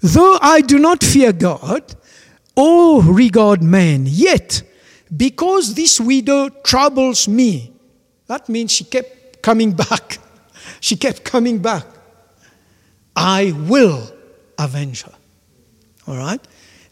Though 0.01 0.39
I 0.41 0.61
do 0.61 0.79
not 0.79 1.03
fear 1.03 1.33
God 1.33 1.83
or 2.55 3.03
regard 3.03 3.65
man, 3.65 4.05
yet 4.07 4.63
because 5.15 5.75
this 5.75 6.01
widow 6.01 6.51
troubles 6.63 7.27
me, 7.27 7.73
that 8.29 8.49
means 8.49 8.71
she 8.71 8.85
kept 8.85 9.43
coming 9.43 9.73
back. 9.89 10.19
she 10.79 10.95
kept 10.95 11.25
coming 11.25 11.59
back. 11.59 11.85
I 13.17 13.53
will 13.53 14.09
avenge 14.57 15.03
her. 15.03 15.15
All 16.07 16.17
right? 16.17 16.41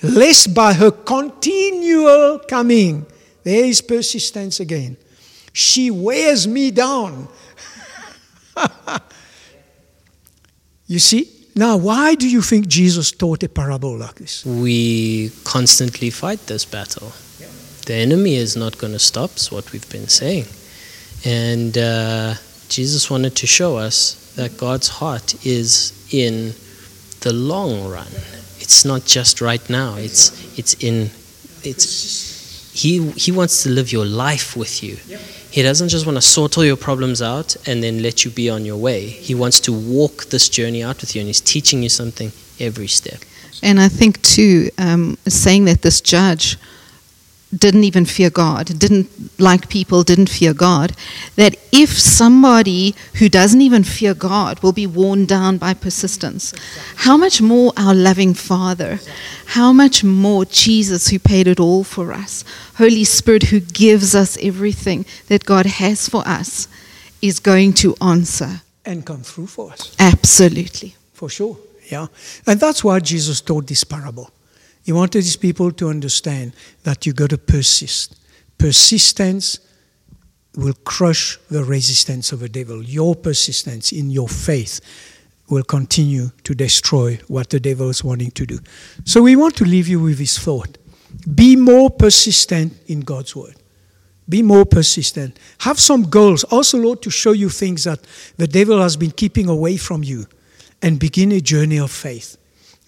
Lest 0.02 0.52
by 0.52 0.72
her 0.72 0.90
continual 0.90 2.40
coming, 2.40 3.06
there 3.44 3.66
is 3.66 3.80
persistence 3.80 4.58
again, 4.58 4.96
she 5.52 5.92
wears 5.92 6.48
me 6.48 6.72
down. 6.72 7.28
you 10.86 10.98
see? 10.98 11.28
Now, 11.54 11.76
why 11.76 12.14
do 12.14 12.28
you 12.28 12.40
think 12.40 12.66
Jesus 12.66 13.10
taught 13.12 13.42
a 13.42 13.48
parable 13.48 13.96
like 13.96 14.14
this? 14.14 14.44
We 14.44 15.30
constantly 15.44 16.10
fight 16.10 16.46
this 16.46 16.64
battle. 16.64 17.12
The 17.84 17.94
enemy 17.94 18.36
is 18.36 18.56
not 18.56 18.78
going 18.78 18.92
to 18.92 18.98
stop, 18.98 19.36
is 19.36 19.50
what 19.50 19.72
we've 19.72 19.88
been 19.90 20.08
saying. 20.08 20.46
And 21.24 21.76
uh, 21.76 22.34
Jesus 22.68 23.10
wanted 23.10 23.34
to 23.36 23.46
show 23.46 23.76
us 23.76 24.32
that 24.36 24.56
God's 24.56 24.88
heart 24.88 25.44
is 25.44 25.92
in 26.10 26.54
the 27.20 27.32
long 27.32 27.88
run. 27.88 28.06
It's 28.60 28.84
not 28.84 29.04
just 29.04 29.40
right 29.40 29.68
now. 29.68 29.96
It's 29.96 30.30
it's 30.58 30.74
in 30.74 31.10
it's 31.64 32.72
he 32.72 33.10
he 33.12 33.32
wants 33.32 33.62
to 33.64 33.68
live 33.68 33.92
your 33.92 34.06
life 34.06 34.56
with 34.56 34.82
you. 34.82 34.96
He 35.52 35.62
doesn't 35.62 35.90
just 35.90 36.06
want 36.06 36.16
to 36.16 36.22
sort 36.22 36.56
all 36.56 36.64
your 36.64 36.78
problems 36.78 37.20
out 37.20 37.56
and 37.66 37.82
then 37.82 38.02
let 38.02 38.24
you 38.24 38.30
be 38.30 38.48
on 38.48 38.64
your 38.64 38.78
way. 38.78 39.06
He 39.06 39.34
wants 39.34 39.60
to 39.60 39.72
walk 39.72 40.24
this 40.30 40.48
journey 40.48 40.82
out 40.82 41.02
with 41.02 41.14
you, 41.14 41.20
and 41.20 41.26
he's 41.28 41.42
teaching 41.42 41.82
you 41.82 41.90
something 41.90 42.32
every 42.58 42.88
step. 42.88 43.20
And 43.62 43.78
I 43.78 43.88
think 43.88 44.22
too, 44.22 44.70
um, 44.78 45.18
saying 45.28 45.66
that 45.66 45.82
this 45.82 46.00
judge 46.00 46.56
didn't 47.56 47.84
even 47.84 48.04
fear 48.06 48.30
God, 48.30 48.78
didn't 48.78 49.08
like 49.38 49.68
people, 49.68 50.02
didn't 50.02 50.30
fear 50.30 50.54
God, 50.54 50.94
that 51.36 51.56
if 51.70 51.90
somebody 51.90 52.94
who 53.16 53.28
doesn't 53.28 53.60
even 53.60 53.84
fear 53.84 54.14
God 54.14 54.62
will 54.62 54.72
be 54.72 54.86
worn 54.86 55.26
down 55.26 55.58
by 55.58 55.74
persistence, 55.74 56.54
how 56.96 57.16
much 57.16 57.42
more 57.42 57.72
our 57.76 57.94
loving 57.94 58.34
Father, 58.34 59.00
how 59.46 59.72
much 59.72 60.02
more 60.02 60.44
Jesus 60.46 61.08
who 61.08 61.18
paid 61.18 61.46
it 61.46 61.60
all 61.60 61.84
for 61.84 62.12
us, 62.12 62.44
Holy 62.76 63.04
Spirit 63.04 63.44
who 63.44 63.60
gives 63.60 64.14
us 64.14 64.38
everything 64.40 65.04
that 65.28 65.44
God 65.44 65.66
has 65.66 66.08
for 66.08 66.26
us, 66.26 66.68
is 67.20 67.38
going 67.38 67.72
to 67.74 67.94
answer. 68.00 68.62
And 68.84 69.04
come 69.06 69.22
through 69.22 69.46
for 69.46 69.72
us. 69.72 69.94
Absolutely. 69.98 70.96
For 71.12 71.28
sure. 71.28 71.56
Yeah. 71.88 72.06
And 72.46 72.58
that's 72.58 72.82
why 72.82 72.98
Jesus 73.00 73.40
told 73.40 73.68
this 73.68 73.84
parable. 73.84 74.30
He 74.82 74.92
wanted 74.92 75.24
his 75.24 75.36
people 75.36 75.70
to 75.72 75.88
understand 75.88 76.54
that 76.82 77.06
you 77.06 77.12
got 77.12 77.30
to 77.30 77.38
persist. 77.38 78.18
Persistence 78.58 79.60
will 80.56 80.74
crush 80.84 81.38
the 81.50 81.64
resistance 81.64 82.32
of 82.32 82.40
the 82.40 82.48
devil. 82.48 82.82
Your 82.82 83.14
persistence 83.14 83.92
in 83.92 84.10
your 84.10 84.28
faith 84.28 84.80
will 85.48 85.62
continue 85.62 86.30
to 86.44 86.54
destroy 86.54 87.18
what 87.28 87.50
the 87.50 87.60
devil 87.60 87.90
is 87.90 88.02
wanting 88.02 88.30
to 88.32 88.46
do. 88.46 88.58
So 89.04 89.22
we 89.22 89.36
want 89.36 89.56
to 89.56 89.64
leave 89.64 89.88
you 89.88 90.00
with 90.00 90.18
this 90.18 90.38
thought. 90.38 90.78
Be 91.34 91.56
more 91.56 91.90
persistent 91.90 92.72
in 92.86 93.00
God's 93.00 93.36
word. 93.36 93.56
Be 94.28 94.42
more 94.42 94.64
persistent. 94.64 95.38
Have 95.58 95.78
some 95.78 96.04
goals. 96.04 96.44
Also, 96.44 96.78
Lord, 96.78 97.02
to 97.02 97.10
show 97.10 97.32
you 97.32 97.48
things 97.48 97.84
that 97.84 98.00
the 98.36 98.46
devil 98.46 98.80
has 98.80 98.96
been 98.96 99.10
keeping 99.10 99.48
away 99.48 99.76
from 99.76 100.02
you 100.02 100.26
and 100.80 100.98
begin 100.98 101.32
a 101.32 101.40
journey 101.40 101.78
of 101.78 101.90
faith. 101.90 102.36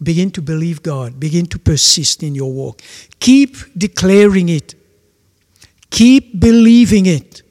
Begin 0.03 0.31
to 0.33 0.43
believe 0.43 0.83
God. 0.83 1.21
Begin 1.21 1.47
to 1.47 1.59
persist 1.59 2.23
in 2.23 2.35
your 2.35 2.53
walk. 2.53 2.83
Keep 3.21 3.57
declaring 3.77 4.49
it. 4.49 4.75
Keep 5.91 6.41
believing 6.41 7.07
it. 7.07 7.43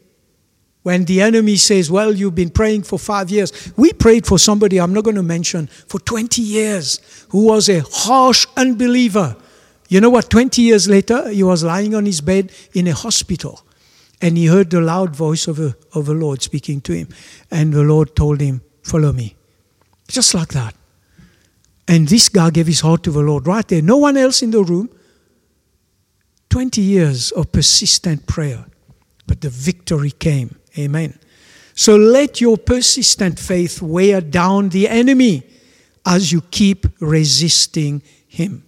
When 0.82 1.06
the 1.06 1.22
enemy 1.22 1.56
says, 1.56 1.90
Well, 1.90 2.14
you've 2.14 2.36
been 2.36 2.50
praying 2.50 2.84
for 2.84 3.00
five 3.00 3.30
years. 3.30 3.72
We 3.78 3.94
prayed 3.94 4.28
for 4.28 4.38
somebody 4.38 4.80
I'm 4.80 4.94
not 4.94 5.06
going 5.06 5.16
to 5.16 5.24
mention 5.24 5.68
for 5.68 6.00
20 6.00 6.42
years 6.42 7.26
who 7.30 7.46
was 7.46 7.70
a 7.70 7.80
harsh 7.80 8.46
unbeliever. 8.58 9.38
You 9.88 10.02
know 10.02 10.10
what? 10.10 10.30
20 10.30 10.62
years 10.62 10.90
later, 10.90 11.30
he 11.30 11.44
was 11.44 11.64
lying 11.64 11.96
on 11.96 12.06
his 12.06 12.20
bed 12.20 12.52
in 12.74 12.88
a 12.88 12.94
hospital 12.94 13.62
and 14.22 14.38
he 14.38 14.48
heard 14.48 14.70
the 14.70 14.82
loud 14.82 15.16
voice 15.16 15.48
of, 15.48 15.60
a, 15.60 15.76
of 15.94 16.06
the 16.06 16.14
Lord 16.14 16.42
speaking 16.42 16.82
to 16.82 16.94
him. 16.94 17.10
And 17.52 17.74
the 17.74 17.84
Lord 17.84 18.16
told 18.16 18.42
him, 18.42 18.62
Follow 18.82 19.14
me. 19.14 19.36
Just 20.08 20.34
like 20.34 20.50
that. 20.50 20.76
And 21.88 22.08
this 22.08 22.30
guy 22.30 22.50
gave 22.50 22.68
his 22.68 22.82
heart 22.82 23.04
to 23.04 23.12
the 23.12 23.22
Lord 23.22 23.48
right 23.48 23.68
there. 23.68 23.82
No 23.82 23.98
one 23.98 24.18
else 24.18 24.42
in 24.42 24.52
the 24.52 24.64
room. 24.64 24.90
20 26.50 26.82
years 26.82 27.32
of 27.32 27.52
persistent 27.52 28.28
prayer. 28.28 28.66
But 29.28 29.42
the 29.42 29.50
victory 29.50 30.12
came. 30.12 30.56
Amen. 30.78 31.18
So 31.76 31.96
let 31.96 32.40
your 32.40 32.58
persistent 32.58 33.40
faith 33.40 33.82
wear 33.82 34.22
down 34.22 34.70
the 34.70 34.88
enemy 34.88 35.44
as 36.06 36.32
you 36.32 36.42
keep 36.42 36.86
resisting 37.00 38.02
him. 38.28 38.64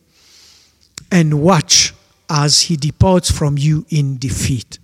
And 1.11 1.41
watch 1.41 1.93
as 2.29 2.63
he 2.63 2.75
departs 2.75 3.29
from 3.31 3.57
you 3.57 3.85
in 3.89 4.17
defeat. 4.17 4.79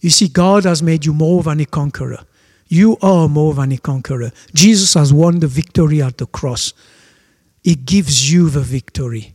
You 0.00 0.10
see, 0.10 0.28
God 0.28 0.64
has 0.64 0.82
made 0.82 1.06
you 1.06 1.14
more 1.14 1.42
than 1.42 1.60
a 1.60 1.64
conqueror. 1.64 2.24
You 2.68 2.98
are 3.02 3.28
more 3.28 3.54
than 3.54 3.72
a 3.72 3.78
conqueror. 3.78 4.32
Jesus 4.54 4.94
has 4.94 5.12
won 5.12 5.40
the 5.40 5.46
victory 5.46 6.02
at 6.02 6.18
the 6.18 6.26
cross. 6.26 6.72
He 7.62 7.74
gives 7.76 8.32
you 8.32 8.50
the 8.50 8.60
victory. 8.60 9.34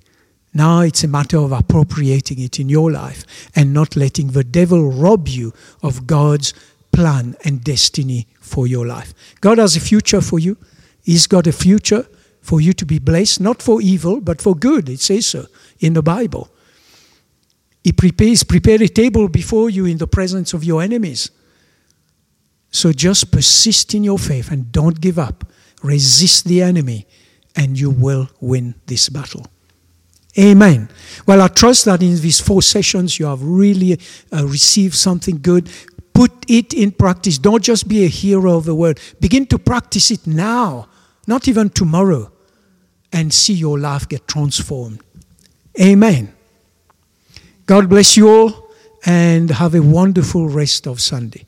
Now 0.53 0.81
it's 0.81 1.03
a 1.03 1.07
matter 1.07 1.37
of 1.37 1.51
appropriating 1.51 2.39
it 2.39 2.59
in 2.59 2.67
your 2.67 2.91
life 2.91 3.25
and 3.55 3.73
not 3.73 3.95
letting 3.95 4.27
the 4.27 4.43
devil 4.43 4.91
rob 4.91 5.27
you 5.27 5.53
of 5.81 6.07
God's 6.07 6.53
plan 6.91 7.35
and 7.43 7.63
destiny 7.63 8.27
for 8.39 8.67
your 8.67 8.85
life. 8.85 9.13
God 9.39 9.59
has 9.59 9.75
a 9.75 9.79
future 9.79 10.21
for 10.21 10.39
you. 10.39 10.57
He's 11.03 11.27
got 11.27 11.47
a 11.47 11.51
future 11.51 12.07
for 12.41 12.59
you 12.59 12.73
to 12.73 12.85
be 12.85 12.99
blessed, 12.99 13.39
not 13.39 13.61
for 13.61 13.81
evil, 13.81 14.19
but 14.19 14.41
for 14.41 14.55
good. 14.55 14.89
It 14.89 14.99
says 14.99 15.27
so 15.27 15.45
in 15.79 15.93
the 15.93 16.01
Bible. 16.01 16.49
He 17.83 17.91
prepares 17.93 18.43
prepare 18.43 18.81
a 18.81 18.87
table 18.87 19.29
before 19.29 19.69
you 19.69 19.85
in 19.85 19.97
the 19.97 20.07
presence 20.07 20.53
of 20.53 20.63
your 20.63 20.81
enemies. 20.81 21.31
So 22.71 22.91
just 22.91 23.31
persist 23.31 23.93
in 23.93 24.03
your 24.03 24.19
faith 24.19 24.51
and 24.51 24.71
don't 24.71 24.99
give 24.99 25.17
up. 25.17 25.45
Resist 25.83 26.45
the 26.45 26.61
enemy 26.61 27.07
and 27.57 27.77
you 27.77 27.89
will 27.89 28.29
win 28.39 28.75
this 28.85 29.09
battle. 29.09 29.45
Amen. 30.39 30.87
Well, 31.25 31.41
I 31.41 31.47
trust 31.47 31.85
that 31.85 32.03
in 32.03 32.15
these 32.21 32.39
four 32.39 32.61
sessions 32.61 33.19
you 33.19 33.25
have 33.25 33.41
really 33.41 33.99
uh, 34.31 34.45
received 34.45 34.93
something 34.93 35.39
good. 35.41 35.69
Put 36.13 36.31
it 36.47 36.73
in 36.73 36.91
practice. 36.91 37.39
Don't 37.39 37.63
just 37.63 37.87
be 37.87 38.05
a 38.05 38.07
hero 38.07 38.55
of 38.55 38.65
the 38.65 38.75
word. 38.75 38.99
Begin 39.19 39.47
to 39.47 39.57
practice 39.57 40.11
it 40.11 40.27
now, 40.27 40.87
not 41.25 41.47
even 41.47 41.71
tomorrow, 41.71 42.31
and 43.11 43.33
see 43.33 43.53
your 43.53 43.79
life 43.79 44.07
get 44.07 44.27
transformed. 44.27 45.01
Amen. 45.81 46.33
God 47.65 47.89
bless 47.89 48.15
you 48.15 48.29
all 48.29 48.71
and 49.05 49.49
have 49.49 49.73
a 49.73 49.81
wonderful 49.81 50.47
rest 50.47 50.87
of 50.87 51.01
Sunday. 51.01 51.46